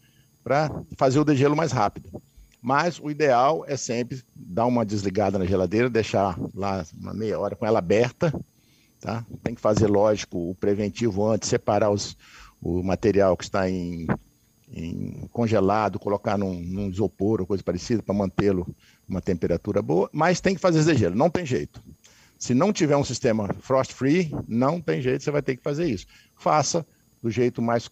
para 0.43 0.69
fazer 0.97 1.19
o 1.19 1.25
degelo 1.25 1.55
mais 1.55 1.71
rápido. 1.71 2.21
Mas 2.65 2.99
o 2.99 3.11
ideal 3.11 3.63
é 3.67 3.77
sempre 3.77 4.23
dar 4.35 4.65
uma 4.65 4.83
desligada 4.83 5.37
na 5.37 5.45
geladeira, 5.45 5.87
deixar 5.87 6.35
lá 6.51 6.83
uma 6.99 7.13
meia 7.13 7.39
hora 7.39 7.55
com 7.55 7.63
ela 7.63 7.77
aberta. 7.77 8.33
Tá? 8.99 9.23
Tem 9.43 9.53
que 9.53 9.61
fazer, 9.61 9.85
lógico, 9.85 10.49
o 10.49 10.55
preventivo 10.55 11.23
antes, 11.29 11.47
separar 11.47 11.91
os, 11.91 12.17
o 12.59 12.81
material 12.81 13.37
que 13.37 13.43
está 13.43 13.69
em, 13.69 14.07
em 14.67 15.27
congelado, 15.31 15.99
colocar 15.99 16.39
num, 16.39 16.59
num, 16.59 16.89
isopor 16.89 17.39
ou 17.39 17.45
coisa 17.45 17.63
parecida 17.63 18.01
para 18.01 18.15
mantê-lo 18.15 18.75
uma 19.07 19.21
temperatura 19.21 19.79
boa, 19.79 20.09
mas 20.11 20.41
tem 20.41 20.55
que 20.55 20.61
fazer 20.61 20.83
degelo, 20.83 21.15
não 21.15 21.29
tem 21.29 21.45
jeito. 21.45 21.83
Se 22.35 22.55
não 22.55 22.73
tiver 22.73 22.97
um 22.97 23.03
sistema 23.03 23.47
frost 23.59 23.93
free, 23.93 24.31
não 24.47 24.81
tem 24.81 25.03
jeito, 25.03 25.23
você 25.23 25.29
vai 25.29 25.43
ter 25.43 25.55
que 25.55 25.61
fazer 25.61 25.85
isso. 25.85 26.07
Faça 26.35 26.83
do 27.21 27.29
jeito 27.29 27.61
mais 27.61 27.91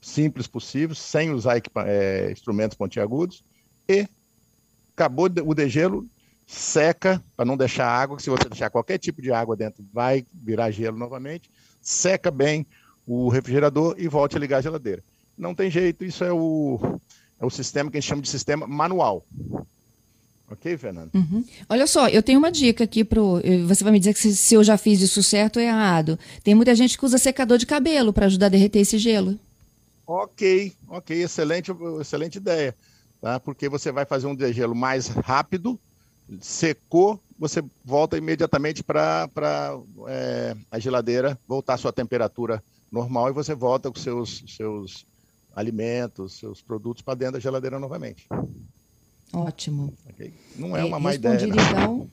simples 0.00 0.46
possível, 0.46 0.94
sem 0.94 1.32
usar 1.32 1.60
é, 1.84 2.30
instrumentos 2.30 2.76
pontiagudos, 2.76 3.42
e 3.88 4.06
acabou 4.94 5.28
o 5.44 5.54
degelo, 5.54 6.06
seca, 6.46 7.22
para 7.36 7.44
não 7.44 7.56
deixar 7.56 7.86
água, 7.86 8.18
se 8.18 8.30
você 8.30 8.48
deixar 8.48 8.70
qualquer 8.70 8.98
tipo 8.98 9.22
de 9.22 9.32
água 9.32 9.56
dentro, 9.56 9.84
vai 9.92 10.24
virar 10.32 10.70
gelo 10.70 10.98
novamente, 10.98 11.50
seca 11.80 12.30
bem 12.30 12.66
o 13.06 13.28
refrigerador 13.28 13.94
e 13.98 14.06
volte 14.06 14.36
a 14.36 14.40
ligar 14.40 14.58
a 14.58 14.62
geladeira. 14.62 15.02
Não 15.36 15.54
tem 15.54 15.70
jeito, 15.70 16.04
isso 16.04 16.22
é 16.22 16.32
o, 16.32 16.78
é 17.40 17.44
o 17.44 17.50
sistema 17.50 17.90
que 17.90 17.96
a 17.96 18.00
gente 18.00 18.08
chama 18.08 18.22
de 18.22 18.28
sistema 18.28 18.66
manual. 18.66 19.26
Ok, 20.50 20.76
Fernando? 20.76 21.10
Uhum. 21.14 21.42
Olha 21.66 21.86
só, 21.86 22.08
eu 22.08 22.22
tenho 22.22 22.38
uma 22.38 22.52
dica 22.52 22.84
aqui 22.84 23.02
pro. 23.02 23.40
Você 23.66 23.82
vai 23.82 23.92
me 23.92 23.98
dizer 23.98 24.12
que 24.12 24.20
se, 24.20 24.36
se 24.36 24.54
eu 24.54 24.62
já 24.62 24.76
fiz 24.76 25.00
isso 25.00 25.22
certo 25.22 25.56
ou 25.56 25.62
errado. 25.62 26.18
Tem 26.44 26.54
muita 26.54 26.74
gente 26.74 26.98
que 26.98 27.04
usa 27.06 27.16
secador 27.16 27.56
de 27.56 27.64
cabelo 27.64 28.12
para 28.12 28.26
ajudar 28.26 28.46
a 28.46 28.48
derreter 28.50 28.80
esse 28.80 28.98
gelo. 28.98 29.40
Ok, 30.06 30.74
ok, 30.88 31.22
excelente, 31.22 31.72
excelente 31.98 32.36
ideia 32.36 32.76
tá? 33.22 33.40
porque 33.40 33.68
você 33.68 33.92
vai 33.92 34.04
fazer 34.04 34.26
um 34.26 34.34
degelo 34.34 34.74
mais 34.74 35.06
rápido, 35.06 35.78
secou, 36.40 37.18
você 37.38 37.62
volta 37.84 38.18
imediatamente 38.18 38.82
para 38.82 39.28
é, 40.08 40.56
a 40.70 40.78
geladeira, 40.78 41.38
voltar 41.46 41.74
à 41.74 41.78
sua 41.78 41.92
temperatura 41.92 42.62
normal 42.90 43.30
e 43.30 43.32
você 43.32 43.54
volta 43.54 43.90
com 43.90 43.98
seus, 43.98 44.44
seus 44.48 45.06
alimentos, 45.54 46.34
seus 46.34 46.60
produtos 46.60 47.02
para 47.02 47.14
dentro 47.14 47.34
da 47.34 47.40
geladeira 47.40 47.78
novamente. 47.78 48.26
Ótimo. 49.32 49.94
Okay? 50.10 50.34
Não 50.56 50.76
é 50.76 50.84
uma 50.84 51.00
má 51.00 51.14
ideia. 51.14 51.46
Né? 51.46 51.54
Então, 51.56 52.10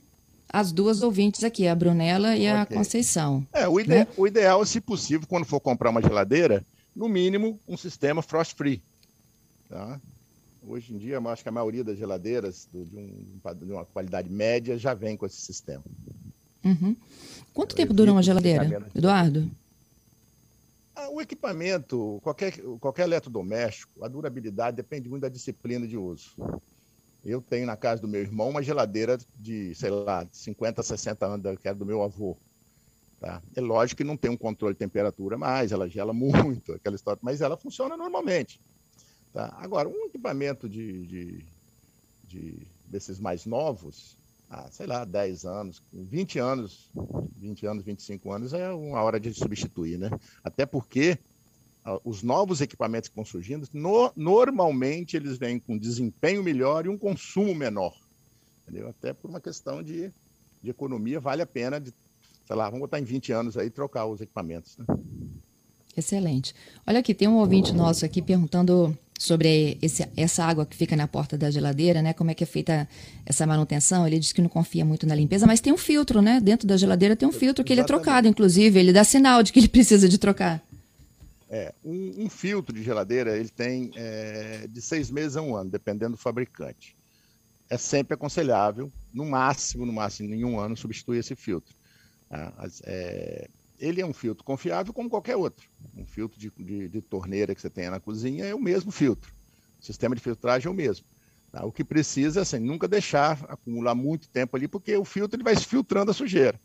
as 0.48 0.72
duas 0.72 1.02
ouvintes 1.02 1.44
aqui, 1.44 1.66
a 1.68 1.74
Brunella 1.74 2.34
e 2.36 2.48
a 2.48 2.64
Conceição. 2.64 3.46
É, 3.52 3.68
o, 3.68 3.78
ide 3.78 3.90
né? 3.90 4.06
o 4.16 4.26
ideal, 4.26 4.64
se 4.64 4.80
possível, 4.80 5.26
quando 5.28 5.44
for 5.44 5.60
comprar 5.60 5.90
uma 5.90 6.00
geladeira, 6.00 6.64
no 6.96 7.08
mínimo 7.08 7.60
um 7.68 7.76
sistema 7.76 8.22
frost 8.22 8.54
free. 8.54 8.82
Tá? 9.68 10.00
Hoje 10.66 10.94
em 10.94 10.98
dia, 10.98 11.18
acho 11.18 11.42
que 11.42 11.48
a 11.48 11.52
maioria 11.52 11.82
das 11.82 11.96
geladeiras 11.96 12.68
de, 12.72 12.78
um, 12.78 13.40
de 13.64 13.72
uma 13.72 13.84
qualidade 13.84 14.28
média 14.28 14.76
já 14.76 14.92
vem 14.92 15.16
com 15.16 15.24
esse 15.24 15.40
sistema. 15.40 15.82
Uhum. 16.64 16.94
Quanto 17.54 17.72
eu 17.72 17.76
tempo 17.76 17.94
dura 17.94 18.12
uma 18.12 18.22
geladeira, 18.22 18.86
Eduardo? 18.94 19.50
Ah, 20.94 21.08
o 21.08 21.20
equipamento, 21.20 22.20
qualquer, 22.22 22.52
qualquer 22.78 23.04
eletrodoméstico, 23.04 24.04
a 24.04 24.08
durabilidade 24.08 24.76
depende 24.76 25.08
muito 25.08 25.22
da 25.22 25.28
disciplina 25.28 25.86
de 25.86 25.96
uso. 25.96 26.32
Eu 27.24 27.40
tenho 27.40 27.66
na 27.66 27.76
casa 27.76 28.02
do 28.02 28.08
meu 28.08 28.20
irmão 28.20 28.50
uma 28.50 28.62
geladeira 28.62 29.18
de, 29.38 29.74
sei 29.74 29.90
lá, 29.90 30.26
50, 30.30 30.82
60 30.82 31.26
anos, 31.26 31.58
que 31.58 31.68
era 31.68 31.76
do 31.76 31.86
meu 31.86 32.02
avô. 32.02 32.36
Tá? 33.18 33.42
É 33.54 33.60
lógico 33.60 33.98
que 33.98 34.04
não 34.04 34.16
tem 34.16 34.30
um 34.30 34.36
controle 34.36 34.74
de 34.74 34.78
temperatura 34.78 35.36
mais, 35.36 35.72
ela 35.72 35.88
gela 35.88 36.12
muito, 36.14 36.72
aquela 36.72 36.96
história, 36.96 37.20
mas 37.22 37.40
ela 37.40 37.56
funciona 37.56 37.96
normalmente. 37.96 38.60
Tá? 39.32 39.54
Agora, 39.58 39.88
um 39.88 40.06
equipamento 40.06 40.68
de, 40.68 41.06
de, 41.06 41.44
de 42.24 42.66
desses 42.86 43.18
mais 43.20 43.46
novos, 43.46 44.16
ah, 44.48 44.68
sei 44.72 44.86
lá, 44.86 45.04
10 45.04 45.44
anos, 45.44 45.82
20 45.92 46.38
anos, 46.40 46.90
20 47.36 47.66
anos, 47.66 47.84
25 47.84 48.32
anos 48.32 48.52
é 48.52 48.70
uma 48.70 49.00
hora 49.00 49.20
de 49.20 49.32
substituir, 49.32 49.96
né? 49.96 50.10
Até 50.42 50.66
porque 50.66 51.16
ah, 51.84 52.00
os 52.04 52.22
novos 52.22 52.60
equipamentos 52.60 53.08
que 53.08 53.12
estão 53.12 53.24
surgindo, 53.24 53.68
no, 53.72 54.12
normalmente 54.16 55.16
eles 55.16 55.38
vêm 55.38 55.60
com 55.60 55.78
desempenho 55.78 56.42
melhor 56.42 56.84
e 56.84 56.88
um 56.88 56.98
consumo 56.98 57.54
menor. 57.54 57.96
Entendeu? 58.62 58.88
Até 58.88 59.12
por 59.12 59.30
uma 59.30 59.40
questão 59.40 59.82
de, 59.82 60.12
de 60.60 60.70
economia, 60.70 61.20
vale 61.20 61.42
a 61.42 61.46
pena, 61.46 61.80
de, 61.80 61.94
sei 62.44 62.56
lá, 62.56 62.64
vamos 62.64 62.80
botar 62.80 62.98
em 62.98 63.04
20 63.04 63.32
anos 63.32 63.56
aí 63.56 63.70
trocar 63.70 64.06
os 64.06 64.20
equipamentos. 64.20 64.76
Né? 64.76 64.84
Excelente. 65.96 66.54
Olha 66.86 67.00
aqui, 67.00 67.14
tem 67.14 67.28
um 67.28 67.36
ouvinte 67.36 67.72
nosso 67.72 68.04
aqui 68.04 68.22
perguntando 68.22 68.96
sobre 69.18 69.76
esse, 69.82 70.08
essa 70.16 70.44
água 70.44 70.64
que 70.64 70.74
fica 70.74 70.96
na 70.96 71.06
porta 71.06 71.36
da 71.36 71.50
geladeira, 71.50 72.00
né? 72.00 72.14
Como 72.14 72.30
é 72.30 72.34
que 72.34 72.42
é 72.42 72.46
feita 72.46 72.88
essa 73.26 73.46
manutenção? 73.46 74.06
Ele 74.06 74.18
diz 74.18 74.32
que 74.32 74.40
não 74.40 74.48
confia 74.48 74.82
muito 74.82 75.06
na 75.06 75.14
limpeza, 75.14 75.46
mas 75.46 75.60
tem 75.60 75.72
um 75.72 75.76
filtro, 75.76 76.22
né? 76.22 76.40
Dentro 76.40 76.66
da 76.66 76.76
geladeira 76.76 77.14
tem 77.14 77.28
um 77.28 77.32
filtro 77.32 77.62
que 77.62 77.72
Exatamente. 77.72 77.92
ele 77.92 78.00
é 78.00 78.02
trocado, 78.02 78.28
inclusive, 78.28 78.78
ele 78.78 78.94
dá 78.94 79.04
sinal 79.04 79.42
de 79.42 79.52
que 79.52 79.58
ele 79.58 79.68
precisa 79.68 80.08
de 80.08 80.16
trocar. 80.16 80.62
É, 81.50 81.74
um, 81.84 82.24
um 82.24 82.30
filtro 82.30 82.74
de 82.74 82.82
geladeira 82.82 83.36
ele 83.36 83.50
tem 83.50 83.90
é, 83.94 84.66
de 84.66 84.80
seis 84.80 85.10
meses 85.10 85.36
a 85.36 85.42
um 85.42 85.54
ano, 85.54 85.68
dependendo 85.68 86.12
do 86.12 86.16
fabricante. 86.16 86.96
É 87.68 87.76
sempre 87.76 88.14
aconselhável, 88.14 88.90
no 89.12 89.26
máximo, 89.26 89.84
no 89.84 89.92
máximo, 89.92 90.32
em 90.32 90.44
um 90.44 90.58
ano, 90.58 90.76
substituir 90.76 91.18
esse 91.18 91.36
filtro. 91.36 91.74
Tá? 92.30 92.54
É, 92.84 93.50
ele 93.80 94.00
é 94.00 94.06
um 94.06 94.12
filtro 94.12 94.44
confiável 94.44 94.92
como 94.92 95.08
qualquer 95.08 95.36
outro. 95.36 95.68
Um 95.96 96.04
filtro 96.04 96.38
de, 96.38 96.52
de, 96.56 96.88
de, 96.88 97.00
torneira 97.00 97.54
que 97.54 97.60
você 97.60 97.70
tenha 97.70 97.90
na 97.90 97.98
cozinha 97.98 98.44
é 98.44 98.54
o 98.54 98.60
mesmo 98.60 98.92
filtro. 98.92 99.32
O 99.80 99.84
sistema 99.84 100.14
de 100.14 100.20
filtragem 100.20 100.68
é 100.68 100.70
o 100.70 100.74
mesmo. 100.74 101.06
Tá? 101.50 101.64
O 101.64 101.72
que 101.72 101.82
precisa 101.82 102.40
é 102.40 102.42
assim, 102.42 102.58
nunca 102.58 102.86
deixar 102.86 103.44
acumular 103.48 103.94
muito 103.94 104.28
tempo 104.28 104.56
ali, 104.56 104.68
porque 104.68 104.94
o 104.96 105.04
filtro 105.04 105.36
ele 105.36 105.42
vai 105.42 105.56
se 105.56 105.64
filtrando 105.64 106.10
a 106.10 106.14
sujeira. 106.14 106.60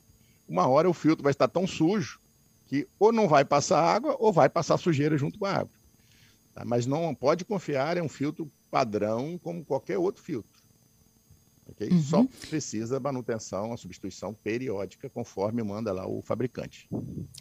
Uma 0.47 0.67
hora 0.67 0.89
o 0.89 0.93
filtro 0.93 1.23
vai 1.23 1.31
estar 1.31 1.47
tão 1.47 1.65
sujo 1.65 2.19
que 2.67 2.87
ou 2.99 3.11
não 3.11 3.27
vai 3.27 3.45
passar 3.45 3.81
água 3.81 4.15
ou 4.19 4.33
vai 4.33 4.49
passar 4.49 4.77
sujeira 4.77 5.17
junto 5.17 5.39
com 5.39 5.45
a 5.45 5.53
água. 5.53 5.71
Tá? 6.53 6.65
Mas 6.65 6.85
não 6.85 7.15
pode 7.15 7.45
confiar, 7.45 7.97
é 7.97 8.03
um 8.03 8.09
filtro 8.09 8.51
padrão 8.69 9.39
como 9.41 9.63
qualquer 9.63 9.97
outro 9.97 10.21
filtro. 10.21 10.54
Okay? 11.71 11.89
Uhum. 11.89 12.01
Só 12.01 12.25
precisa 12.49 12.99
manutenção, 12.99 13.73
a 13.73 13.77
substituição 13.77 14.33
periódica, 14.33 15.09
conforme 15.09 15.63
manda 15.63 15.91
lá 15.91 16.07
o 16.07 16.21
fabricante. 16.21 16.87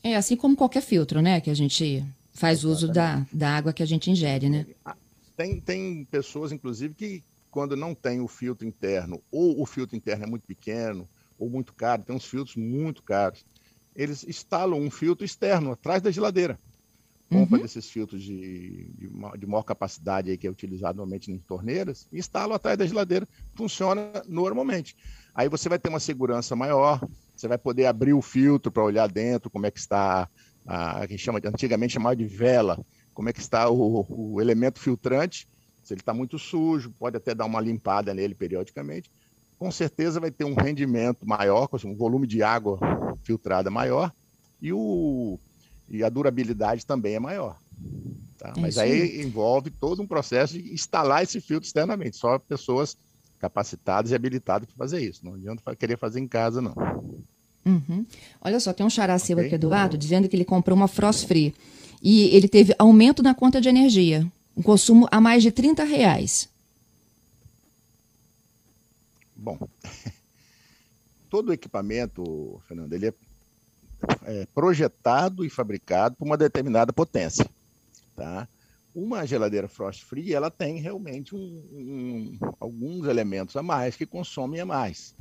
É 0.02 0.16
assim 0.16 0.36
como 0.36 0.56
qualquer 0.56 0.82
filtro, 0.82 1.20
né? 1.20 1.40
Que 1.40 1.50
a 1.50 1.54
gente 1.54 2.04
faz 2.32 2.60
Exatamente. 2.60 2.84
uso 2.84 2.92
da, 2.92 3.26
da 3.32 3.56
água 3.56 3.72
que 3.72 3.82
a 3.82 3.86
gente 3.86 4.10
ingere, 4.10 4.48
né? 4.48 4.66
Tem, 5.36 5.60
tem 5.60 6.04
pessoas, 6.04 6.52
inclusive, 6.52 6.94
que 6.94 7.22
quando 7.50 7.76
não 7.76 7.94
tem 7.94 8.20
o 8.20 8.28
filtro 8.28 8.66
interno, 8.66 9.22
ou 9.30 9.60
o 9.60 9.66
filtro 9.66 9.96
interno 9.96 10.24
é 10.24 10.26
muito 10.26 10.44
pequeno, 10.46 11.08
ou 11.38 11.48
muito 11.48 11.72
caro, 11.72 12.02
tem 12.02 12.14
uns 12.14 12.24
filtros 12.24 12.56
muito 12.56 13.02
caros, 13.02 13.44
eles 13.94 14.24
instalam 14.24 14.80
um 14.80 14.90
filtro 14.90 15.24
externo 15.24 15.72
atrás 15.72 16.02
da 16.02 16.10
geladeira 16.10 16.58
compra 17.28 17.56
uhum. 17.56 17.62
desses 17.62 17.88
filtros 17.88 18.22
de, 18.22 18.88
de, 18.98 19.10
de, 19.38 19.46
maior 19.46 19.62
capacidade 19.62 20.30
aí, 20.30 20.38
que 20.38 20.46
é 20.46 20.50
utilizado 20.50 20.98
normalmente 20.98 21.32
em 21.32 21.38
torneiras, 21.38 22.06
instala 22.12 22.56
atrás 22.56 22.76
da 22.76 22.86
geladeira, 22.86 23.26
funciona 23.54 24.22
normalmente. 24.28 24.96
Aí 25.34 25.48
você 25.48 25.68
vai 25.68 25.78
ter 25.78 25.88
uma 25.88 26.00
segurança 26.00 26.54
maior, 26.54 27.00
você 27.34 27.48
vai 27.48 27.58
poder 27.58 27.86
abrir 27.86 28.12
o 28.12 28.22
filtro 28.22 28.70
para 28.70 28.84
olhar 28.84 29.08
dentro 29.08 29.50
como 29.50 29.66
é 29.66 29.70
que 29.70 29.78
está, 29.78 30.28
a, 30.66 31.02
a 31.02 31.06
que 31.06 31.18
chama, 31.18 31.40
antigamente 31.44 31.94
chamava 31.94 32.14
de 32.14 32.26
vela, 32.26 32.84
como 33.12 33.28
é 33.28 33.32
que 33.32 33.40
está 33.40 33.68
o, 33.68 34.06
o 34.08 34.40
elemento 34.40 34.78
filtrante, 34.78 35.48
se 35.82 35.92
ele 35.92 36.00
está 36.00 36.14
muito 36.14 36.38
sujo, 36.38 36.92
pode 36.98 37.16
até 37.16 37.34
dar 37.34 37.44
uma 37.44 37.60
limpada 37.60 38.14
nele 38.14 38.34
periodicamente, 38.34 39.10
com 39.58 39.70
certeza 39.70 40.20
vai 40.20 40.30
ter 40.30 40.44
um 40.44 40.54
rendimento 40.54 41.26
maior, 41.26 41.68
um 41.84 41.96
volume 41.96 42.26
de 42.26 42.42
água 42.42 42.78
filtrada 43.22 43.70
maior, 43.70 44.12
e 44.60 44.72
o, 44.72 45.38
e 45.88 46.02
a 46.02 46.08
durabilidade 46.08 46.86
também 46.86 47.14
é 47.14 47.20
maior. 47.20 47.58
Tá? 48.38 48.52
É 48.56 48.60
Mas 48.60 48.78
aí 48.78 49.22
envolve 49.22 49.70
todo 49.70 50.02
um 50.02 50.06
processo 50.06 50.54
de 50.54 50.72
instalar 50.72 51.22
esse 51.22 51.40
filtro 51.40 51.66
externamente, 51.66 52.16
só 52.16 52.38
pessoas 52.38 52.96
capacitadas 53.38 54.10
e 54.10 54.14
habilitadas 54.14 54.66
para 54.66 54.76
fazer 54.76 55.00
isso. 55.02 55.24
Não 55.24 55.34
adianta 55.34 55.76
querer 55.76 55.98
fazer 55.98 56.20
em 56.20 56.28
casa, 56.28 56.60
não. 56.60 56.74
Uhum. 57.64 58.04
Olha 58.40 58.60
só, 58.60 58.72
tem 58.72 58.84
um 58.84 58.90
xará 58.90 59.18
seu 59.18 59.36
okay. 59.36 59.46
aqui, 59.46 59.54
Eduardo, 59.54 59.96
dizendo 59.96 60.28
que 60.28 60.36
ele 60.36 60.44
comprou 60.44 60.76
uma 60.76 60.88
Frost 60.88 61.26
Free 61.26 61.54
e 62.02 62.34
ele 62.34 62.48
teve 62.48 62.74
aumento 62.78 63.22
na 63.22 63.34
conta 63.34 63.60
de 63.60 63.68
energia, 63.68 64.30
um 64.56 64.62
consumo 64.62 65.08
a 65.10 65.20
mais 65.20 65.42
de 65.42 65.50
30 65.50 65.84
reais. 65.84 66.48
Bom, 69.34 69.58
todo 71.30 71.52
equipamento, 71.52 72.60
Fernando, 72.68 72.92
ele 72.92 73.08
é 73.08 73.14
é, 74.24 74.46
projetado 74.54 75.44
e 75.44 75.50
fabricado 75.50 76.16
para 76.16 76.26
uma 76.26 76.36
determinada 76.36 76.92
potência. 76.92 77.48
Tá? 78.16 78.48
Uma 78.94 79.26
geladeira 79.26 79.68
frost 79.68 80.04
free 80.04 80.32
ela 80.32 80.50
tem 80.50 80.78
realmente 80.78 81.34
um, 81.34 81.38
um, 81.38 82.38
alguns 82.60 83.06
elementos 83.06 83.56
a 83.56 83.62
mais 83.62 83.96
que 83.96 84.06
consomem 84.06 84.60
a 84.60 84.66
mais. 84.66 85.14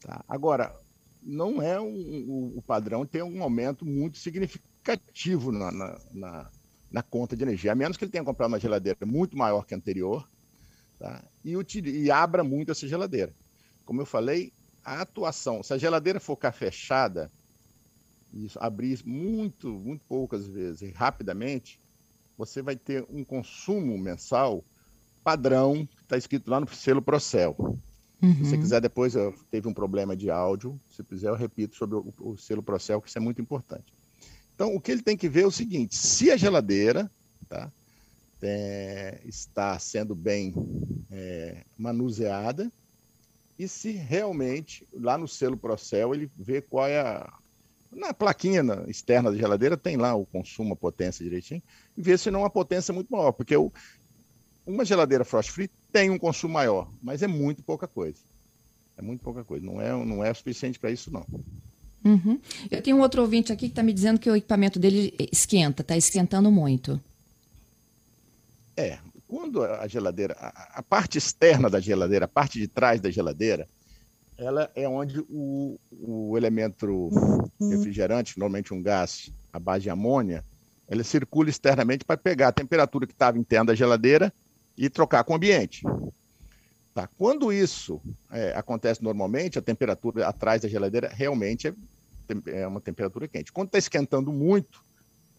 Tá? 0.00 0.24
Agora, 0.28 0.74
não 1.22 1.62
é 1.62 1.80
um, 1.80 2.52
o 2.56 2.62
padrão 2.62 3.06
ter 3.06 3.22
um 3.22 3.42
aumento 3.42 3.86
muito 3.86 4.18
significativo 4.18 5.52
na, 5.52 5.70
na, 5.70 5.98
na, 6.12 6.50
na, 6.90 7.02
conta 7.02 7.36
de 7.36 7.44
energia, 7.44 7.72
a 7.72 7.76
menos 7.76 7.96
que 7.96 8.04
ele 8.04 8.10
tenha 8.10 8.24
comprado 8.24 8.48
uma 8.48 8.58
geladeira 8.58 9.06
muito 9.06 9.36
maior 9.36 9.64
que 9.64 9.72
a 9.72 9.76
anterior 9.76 10.28
tá? 10.98 11.22
e, 11.44 11.54
e 11.86 12.10
abra 12.10 12.42
muito 12.42 12.72
essa 12.72 12.88
geladeira. 12.88 13.32
Como 13.84 14.00
eu 14.00 14.06
falei, 14.06 14.52
a 14.84 15.00
atuação, 15.00 15.62
se 15.62 15.72
a 15.72 15.78
geladeira 15.78 16.18
for 16.18 16.36
fechada, 16.52 17.30
isso, 18.32 18.58
abrir 18.60 18.98
muito, 19.04 19.68
muito 19.68 20.04
poucas 20.08 20.46
vezes 20.46 20.92
rapidamente, 20.94 21.80
você 22.36 22.62
vai 22.62 22.76
ter 22.76 23.04
um 23.10 23.24
consumo 23.24 23.96
mensal 23.98 24.64
padrão, 25.22 25.86
que 25.86 26.02
está 26.02 26.16
escrito 26.16 26.50
lá 26.50 26.60
no 26.60 26.68
selo 26.68 27.02
Procel. 27.02 27.56
Uhum. 28.20 28.34
Se 28.34 28.44
você 28.44 28.58
quiser, 28.58 28.80
depois 28.80 29.14
eu 29.14 29.34
teve 29.50 29.68
um 29.68 29.74
problema 29.74 30.16
de 30.16 30.30
áudio, 30.30 30.80
se 30.88 31.02
quiser 31.04 31.28
eu 31.28 31.34
repito 31.34 31.76
sobre 31.76 31.96
o, 31.96 32.12
o 32.20 32.36
selo 32.36 32.62
Procel, 32.62 33.00
que 33.00 33.08
isso 33.08 33.18
é 33.18 33.20
muito 33.20 33.40
importante. 33.40 33.92
Então, 34.54 34.74
o 34.74 34.80
que 34.80 34.92
ele 34.92 35.02
tem 35.02 35.16
que 35.16 35.28
ver 35.28 35.42
é 35.42 35.46
o 35.46 35.50
seguinte, 35.50 35.96
se 35.96 36.30
a 36.30 36.36
geladeira 36.36 37.10
tá, 37.48 37.70
é, 38.42 39.20
está 39.24 39.78
sendo 39.78 40.14
bem 40.14 40.54
é, 41.10 41.64
manuseada, 41.76 42.70
e 43.58 43.68
se 43.68 43.92
realmente, 43.92 44.86
lá 44.92 45.16
no 45.18 45.28
selo 45.28 45.56
Procel, 45.56 46.14
ele 46.14 46.30
vê 46.36 46.60
qual 46.60 46.86
é 46.86 47.00
a, 47.00 47.32
na 47.94 48.14
plaquinha 48.14 48.62
externa 48.88 49.30
da 49.30 49.36
geladeira 49.36 49.76
tem 49.76 49.96
lá 49.96 50.14
o 50.14 50.24
consumo, 50.24 50.74
a 50.74 50.76
potência 50.76 51.24
direitinho, 51.24 51.62
e 51.96 52.02
ver 52.02 52.18
se 52.18 52.30
não 52.30 52.40
é 52.40 52.42
uma 52.44 52.50
potência 52.50 52.92
muito 52.92 53.12
maior, 53.12 53.32
porque 53.32 53.56
o, 53.56 53.70
uma 54.66 54.84
geladeira 54.84 55.24
frost 55.24 55.50
free 55.50 55.70
tem 55.92 56.10
um 56.10 56.18
consumo 56.18 56.54
maior, 56.54 56.90
mas 57.02 57.22
é 57.22 57.26
muito 57.26 57.62
pouca 57.62 57.86
coisa. 57.86 58.18
É 58.96 59.02
muito 59.02 59.22
pouca 59.22 59.44
coisa, 59.44 59.64
não 59.64 59.80
é, 59.80 60.04
não 60.04 60.24
é 60.24 60.32
suficiente 60.32 60.78
para 60.78 60.90
isso 60.90 61.12
não. 61.12 61.26
Uhum. 62.04 62.40
Eu 62.70 62.82
tenho 62.82 62.96
um 62.96 63.00
outro 63.00 63.22
ouvinte 63.22 63.52
aqui 63.52 63.66
que 63.66 63.72
está 63.72 63.82
me 63.82 63.92
dizendo 63.92 64.18
que 64.18 64.28
o 64.28 64.36
equipamento 64.36 64.78
dele 64.78 65.14
esquenta, 65.30 65.82
está 65.82 65.96
esquentando 65.96 66.50
muito. 66.50 67.00
É, 68.76 68.98
quando 69.28 69.62
a 69.62 69.86
geladeira, 69.86 70.34
a, 70.38 70.78
a 70.78 70.82
parte 70.82 71.18
externa 71.18 71.70
da 71.70 71.78
geladeira, 71.78 72.24
a 72.24 72.28
parte 72.28 72.58
de 72.58 72.66
trás 72.66 73.00
da 73.00 73.10
geladeira, 73.10 73.68
ela 74.42 74.70
é 74.74 74.88
onde 74.88 75.20
o, 75.28 75.78
o 75.90 76.36
elemento 76.36 77.10
refrigerante, 77.60 78.38
normalmente 78.38 78.74
um 78.74 78.82
gás 78.82 79.32
à 79.52 79.58
base 79.58 79.84
de 79.84 79.90
amônia, 79.90 80.44
ele 80.88 81.04
circula 81.04 81.48
externamente 81.48 82.04
para 82.04 82.16
pegar 82.16 82.48
a 82.48 82.52
temperatura 82.52 83.06
que 83.06 83.12
estava 83.12 83.38
interna 83.38 83.66
da 83.66 83.74
geladeira 83.74 84.32
e 84.76 84.90
trocar 84.90 85.24
com 85.24 85.32
o 85.32 85.36
ambiente. 85.36 85.82
Tá? 86.92 87.08
Quando 87.16 87.52
isso 87.52 88.00
é, 88.30 88.52
acontece 88.54 89.02
normalmente, 89.02 89.58
a 89.58 89.62
temperatura 89.62 90.26
atrás 90.26 90.60
da 90.60 90.68
geladeira 90.68 91.10
realmente 91.14 91.68
é, 91.68 91.74
é 92.46 92.66
uma 92.66 92.80
temperatura 92.80 93.28
quente. 93.28 93.52
Quando 93.52 93.68
está 93.68 93.78
esquentando 93.78 94.32
muito, 94.32 94.84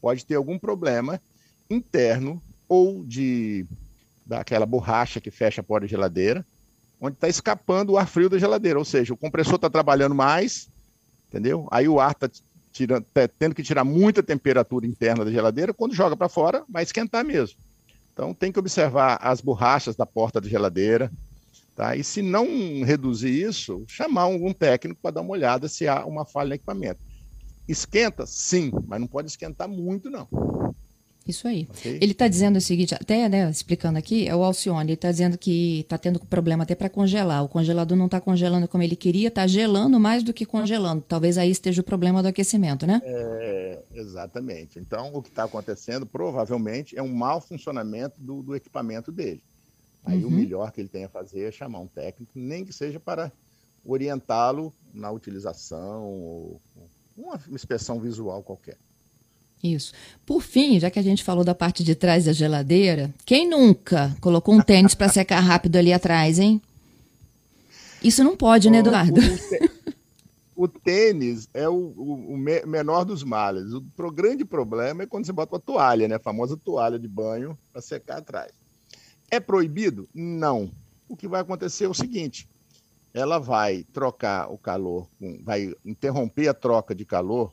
pode 0.02 0.26
ter 0.26 0.36
algum 0.36 0.58
problema 0.58 1.22
interno 1.70 2.42
ou 2.68 3.04
de 3.04 3.66
daquela 4.26 4.66
borracha 4.66 5.20
que 5.20 5.30
fecha 5.30 5.60
a 5.60 5.64
porta 5.64 5.86
da 5.86 5.90
geladeira, 5.90 6.46
onde 7.04 7.16
está 7.16 7.28
escapando 7.28 7.92
o 7.92 7.98
ar 7.98 8.08
frio 8.08 8.30
da 8.30 8.40
geladeira, 8.40 8.80
ou 8.80 8.86
seja, 8.86 9.14
o 9.14 9.18
compressor 9.18 9.56
está 9.56 9.70
trabalhando 9.70 10.16
mais, 10.16 10.70
entendeu? 11.28 11.68
Aí 11.70 11.86
o 11.86 12.00
ar 12.00 12.14
está 12.14 12.30
tá 12.30 13.28
tendo 13.38 13.54
que 13.54 13.62
tirar 13.62 13.84
muita 13.84 14.24
temperatura 14.24 14.88
interna 14.88 15.26
da 15.26 15.32
geladeira, 15.32 15.74
quando 15.74 15.94
joga 15.94 16.16
para 16.16 16.30
fora, 16.30 16.64
vai 16.70 16.82
esquentar 16.82 17.26
mesmo. 17.26 17.58
Então 18.14 18.34
tem 18.34 18.54
que 18.54 18.60
observar 18.60 19.20
as 19.22 19.42
borrachas 19.42 19.98
da 19.98 20.06
porta 20.06 20.40
da 20.40 20.48
geladeira, 20.48 21.12
tá? 21.76 21.94
E 21.94 22.06
se 22.06 22.22
não 22.22 22.48
reduzir 22.86 23.50
isso, 23.50 23.84
chamar 23.86 24.22
algum 24.22 24.54
técnico 24.54 25.02
para 25.02 25.16
dar 25.16 25.22
uma 25.22 25.34
olhada 25.34 25.68
se 25.68 25.86
há 25.86 26.06
uma 26.06 26.26
falha 26.26 26.50
no 26.50 26.56
equipamento. 26.56 27.02
Esquenta? 27.68 28.26
Sim, 28.26 28.72
mas 28.88 29.02
não 29.02 29.08
pode 29.08 29.28
esquentar 29.28 29.68
muito, 29.68 30.10
não. 30.10 30.26
Isso 31.26 31.48
aí. 31.48 31.68
Okay. 31.70 32.00
Ele 32.02 32.12
está 32.12 32.28
dizendo 32.28 32.58
o 32.58 32.62
seguinte, 32.62 32.94
até 32.94 33.30
né, 33.30 33.50
explicando 33.50 33.98
aqui, 33.98 34.28
é 34.28 34.36
o 34.36 34.44
Alcione, 34.44 34.84
ele 34.84 34.94
está 34.94 35.10
dizendo 35.10 35.38
que 35.38 35.80
está 35.80 35.98
tendo 35.98 36.20
problema 36.20 36.64
até 36.64 36.76
para 36.76 36.90
congelar. 36.90 37.44
O 37.44 37.48
congelador 37.48 37.98
não 37.98 38.08
está 38.08 38.20
congelando 38.20 38.68
como 38.68 38.84
ele 38.84 38.96
queria, 38.96 39.30
está 39.30 39.48
gelando 39.48 40.00
mais 40.00 40.22
do 40.22 40.34
que 40.34 40.46
congelando. 40.46 41.04
Talvez 41.08 41.38
aí 41.38 41.50
esteja 41.50 41.82
o 41.82 41.84
problema 41.84 42.22
do 42.22 42.28
aquecimento, 42.28 42.86
né? 42.86 43.02
É, 43.06 43.84
exatamente. 43.94 44.80
Então, 44.80 45.12
o 45.14 45.22
que 45.22 45.30
está 45.30 45.46
acontecendo 45.46 46.06
provavelmente 46.06 46.98
é 46.98 47.02
um 47.02 47.14
mau 47.14 47.40
funcionamento 47.40 48.16
do, 48.20 48.44
do 48.44 48.56
equipamento 48.56 49.12
dele. 49.12 49.42
Aí 50.06 50.22
uhum. 50.22 50.30
o 50.30 50.32
melhor 50.32 50.72
que 50.72 50.82
ele 50.82 50.90
tem 50.90 51.06
a 51.06 51.10
fazer 51.10 51.48
é 51.48 51.52
chamar 51.52 51.80
um 51.80 51.88
técnico, 51.88 52.32
nem 52.36 52.66
que 52.66 52.74
seja 52.74 53.00
para 53.00 53.32
orientá-lo 53.86 54.74
na 54.94 55.10
utilização, 55.12 56.04
ou 56.04 56.62
uma 57.16 57.40
inspeção 57.50 58.00
visual 58.00 58.44
qualquer. 58.44 58.78
Isso. 59.64 59.94
Por 60.26 60.42
fim, 60.42 60.78
já 60.78 60.92
que 60.92 61.00
a 61.00 61.02
gente 61.02 61.24
falou 61.24 61.46
da 61.46 61.56
parte 61.56 61.86
de 61.86 61.96
trás 61.96 62.26
da 62.26 62.34
geladeira, 62.34 63.14
quem 63.26 63.50
nunca 63.50 64.14
colocou 64.20 64.54
um 64.54 64.62
tênis 64.62 64.94
para 64.94 65.08
secar 65.08 65.40
rápido 65.40 65.78
ali 65.78 65.94
atrás, 65.94 66.38
hein? 66.38 66.62
Isso 68.04 68.22
não 68.26 68.36
pode, 68.36 68.70
né, 68.70 68.80
Eduardo? 68.80 69.22
O, 70.56 70.68
tênis 70.68 71.50
é 71.54 71.68
o, 71.68 71.74
o, 71.74 72.34
o, 72.34 72.38
menor 72.38 73.06
dos 73.06 73.24
males. 73.24 73.74
O 73.74 73.82
pro, 73.96 74.12
grande 74.12 74.46
problema 74.46 75.02
é 75.02 75.08
quando 75.08 75.26
você 75.26 75.32
bota 75.32 75.56
uma 75.56 75.60
toalha, 75.60 76.08
né? 76.08 76.16
A 76.16 76.20
famosa 76.20 76.56
toalha 76.56 77.00
de 77.00 77.08
banho 77.08 77.58
para 77.72 77.82
secar 77.82 78.18
atrás. 78.18 78.52
É 79.32 79.40
proibido? 79.40 80.08
Não. 80.14 80.70
O 81.10 81.18
que 81.18 81.28
vai 81.28 81.42
acontecer 81.42 81.86
é 81.86 81.90
o 81.90 81.94
seguinte: 81.94 82.48
ela 83.14 83.40
vai 83.40 83.84
trocar 83.92 84.52
o 84.52 84.58
calor, 84.58 85.08
vai 85.42 85.74
interromper 85.84 86.50
a 86.50 86.54
troca 86.54 86.94
de 86.94 87.04
calor 87.04 87.52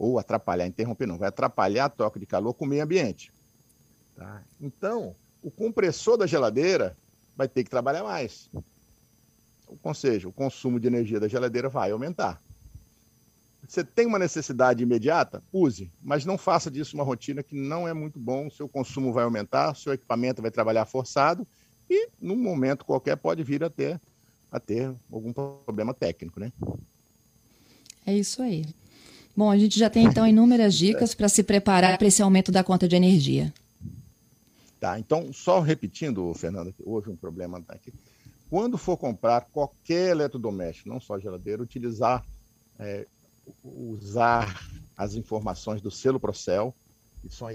ou 0.00 0.18
atrapalhar, 0.18 0.66
interromper 0.66 1.04
não, 1.04 1.18
vai 1.18 1.28
atrapalhar 1.28 1.84
a 1.84 1.90
troca 1.90 2.18
de 2.18 2.24
calor 2.24 2.54
com 2.54 2.64
o 2.64 2.68
meio 2.68 2.82
ambiente. 2.82 3.30
Tá? 4.16 4.42
Então, 4.58 5.14
o 5.42 5.50
compressor 5.50 6.16
da 6.16 6.26
geladeira 6.26 6.96
vai 7.36 7.46
ter 7.46 7.62
que 7.62 7.68
trabalhar 7.68 8.02
mais. 8.02 8.50
Ou 9.82 9.94
seja, 9.94 10.26
o 10.26 10.32
consumo 10.32 10.80
de 10.80 10.86
energia 10.86 11.20
da 11.20 11.28
geladeira 11.28 11.68
vai 11.68 11.90
aumentar. 11.90 12.40
Você 13.68 13.84
tem 13.84 14.06
uma 14.06 14.18
necessidade 14.18 14.82
imediata? 14.82 15.42
Use, 15.52 15.92
mas 16.02 16.24
não 16.24 16.38
faça 16.38 16.70
disso 16.70 16.96
uma 16.96 17.04
rotina 17.04 17.42
que 17.42 17.54
não 17.54 17.86
é 17.86 17.92
muito 17.92 18.18
bom. 18.18 18.48
Seu 18.48 18.66
consumo 18.66 19.12
vai 19.12 19.24
aumentar, 19.24 19.76
seu 19.76 19.92
equipamento 19.92 20.40
vai 20.40 20.50
trabalhar 20.50 20.86
forçado 20.86 21.46
e, 21.90 22.08
num 22.18 22.36
momento 22.36 22.86
qualquer, 22.86 23.16
pode 23.16 23.44
vir 23.44 23.62
a 23.62 23.68
ter, 23.68 24.00
a 24.50 24.58
ter 24.58 24.96
algum 25.12 25.30
problema 25.30 25.92
técnico, 25.92 26.40
né? 26.40 26.50
É 28.06 28.14
isso 28.14 28.40
aí. 28.40 28.64
Bom, 29.40 29.50
a 29.50 29.56
gente 29.56 29.78
já 29.78 29.88
tem 29.88 30.04
então 30.04 30.26
inúmeras 30.26 30.74
dicas 30.74 31.14
para 31.14 31.26
se 31.26 31.42
preparar 31.42 31.96
para 31.96 32.06
esse 32.06 32.20
aumento 32.20 32.52
da 32.52 32.62
conta 32.62 32.86
de 32.86 32.94
energia. 32.94 33.50
Tá, 34.78 34.98
então, 34.98 35.32
só 35.32 35.60
repetindo, 35.60 36.34
Fernanda, 36.34 36.70
que 36.70 36.82
houve 36.84 37.08
um 37.08 37.16
problema 37.16 37.64
aqui. 37.68 37.90
Quando 38.50 38.76
for 38.76 38.98
comprar 38.98 39.46
qualquer 39.50 40.10
eletrodoméstico, 40.10 40.90
não 40.90 41.00
só 41.00 41.18
geladeira, 41.18 41.62
utilizar, 41.62 42.22
é, 42.78 43.06
usar 43.64 44.62
as 44.94 45.14
informações 45.14 45.80
do 45.80 45.90
selo 45.90 46.20
Procel, 46.20 46.74
isso 47.24 47.46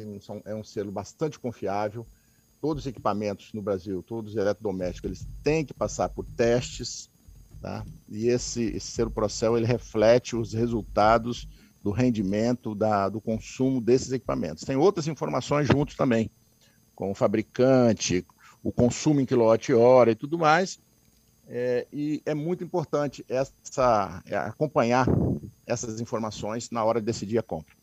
é 0.43 0.55
um 0.55 0.63
selo 0.63 0.91
bastante 0.91 1.37
confiável. 1.37 2.03
Todos 2.59 2.81
os 2.85 2.87
equipamentos 2.87 3.53
no 3.53 3.61
Brasil, 3.61 4.01
todos 4.01 4.31
os 4.31 4.37
eletrodomésticos, 4.37 5.07
eles 5.07 5.27
têm 5.43 5.63
que 5.63 5.73
passar 5.75 6.09
por 6.09 6.25
testes, 6.35 7.11
tá? 7.61 7.85
E 8.09 8.27
esse, 8.27 8.63
esse 8.63 8.87
selo 8.87 9.11
Procel, 9.11 9.55
ele 9.55 9.67
reflete 9.67 10.35
os 10.35 10.51
resultados 10.51 11.47
do 11.85 11.91
rendimento, 11.91 12.73
da, 12.73 13.07
do 13.07 13.21
consumo 13.21 13.79
desses 13.79 14.11
equipamentos. 14.11 14.63
Tem 14.63 14.75
outras 14.75 15.07
informações 15.07 15.67
juntos 15.67 15.95
também, 15.95 16.31
com 16.95 17.11
o 17.11 17.13
fabricante, 17.13 18.25
o 18.63 18.71
consumo 18.71 19.21
em 19.21 19.25
quilowatt-hora 19.25 20.09
e 20.09 20.15
tudo 20.15 20.35
mais. 20.35 20.79
É, 21.47 21.85
e 21.93 22.23
é 22.25 22.33
muito 22.33 22.63
importante 22.63 23.23
essa, 23.29 24.23
é, 24.25 24.35
acompanhar 24.35 25.05
essas 25.67 26.01
informações 26.01 26.71
na 26.71 26.83
hora 26.83 26.99
de 26.99 27.05
decidir 27.05 27.37
a 27.37 27.43
compra. 27.43 27.75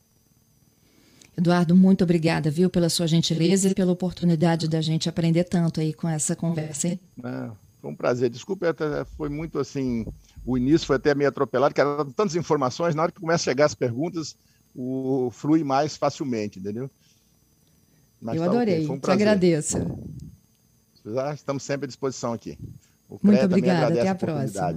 Eduardo, 1.38 1.76
muito 1.76 2.02
obrigada, 2.02 2.50
viu, 2.50 2.68
pela 2.68 2.88
sua 2.88 3.06
gentileza 3.06 3.68
e 3.68 3.74
pela 3.74 3.92
oportunidade 3.92 4.68
da 4.68 4.80
gente 4.80 5.08
aprender 5.08 5.44
tanto 5.44 5.80
aí 5.80 5.94
com 5.94 6.08
essa 6.08 6.34
conversa. 6.34 6.88
Hein? 6.88 7.00
É, 7.22 7.50
foi 7.80 7.90
um 7.92 7.94
prazer. 7.94 8.28
Desculpe, 8.30 8.66
foi 9.16 9.28
muito 9.28 9.60
assim 9.60 10.04
o 10.44 10.58
início 10.58 10.86
foi 10.86 10.96
até 10.96 11.14
meio 11.14 11.28
atropelado, 11.28 11.74
que 11.74 11.80
eram 11.80 12.10
tantas 12.10 12.36
informações, 12.36 12.94
na 12.94 13.02
hora 13.02 13.12
que 13.12 13.20
começa 13.20 13.42
a 13.42 13.52
chegar 13.52 13.66
as 13.66 13.74
perguntas, 13.74 14.36
o 14.74 15.30
flui 15.30 15.62
mais 15.62 15.96
facilmente, 15.96 16.58
entendeu? 16.58 16.90
Mas 18.20 18.36
Eu 18.36 18.44
tá 18.44 18.50
adorei, 18.50 18.84
okay, 18.84 18.88
um 18.88 19.00
te 19.00 19.10
agradeço. 19.10 19.78
Estamos 21.34 21.62
sempre 21.62 21.86
à 21.86 21.88
disposição 21.88 22.32
aqui. 22.32 22.58
O 23.08 23.18
Muito 23.22 23.44
obrigada, 23.44 23.88
até 23.88 24.08
a, 24.08 24.12
a 24.12 24.14
próxima. 24.14 24.76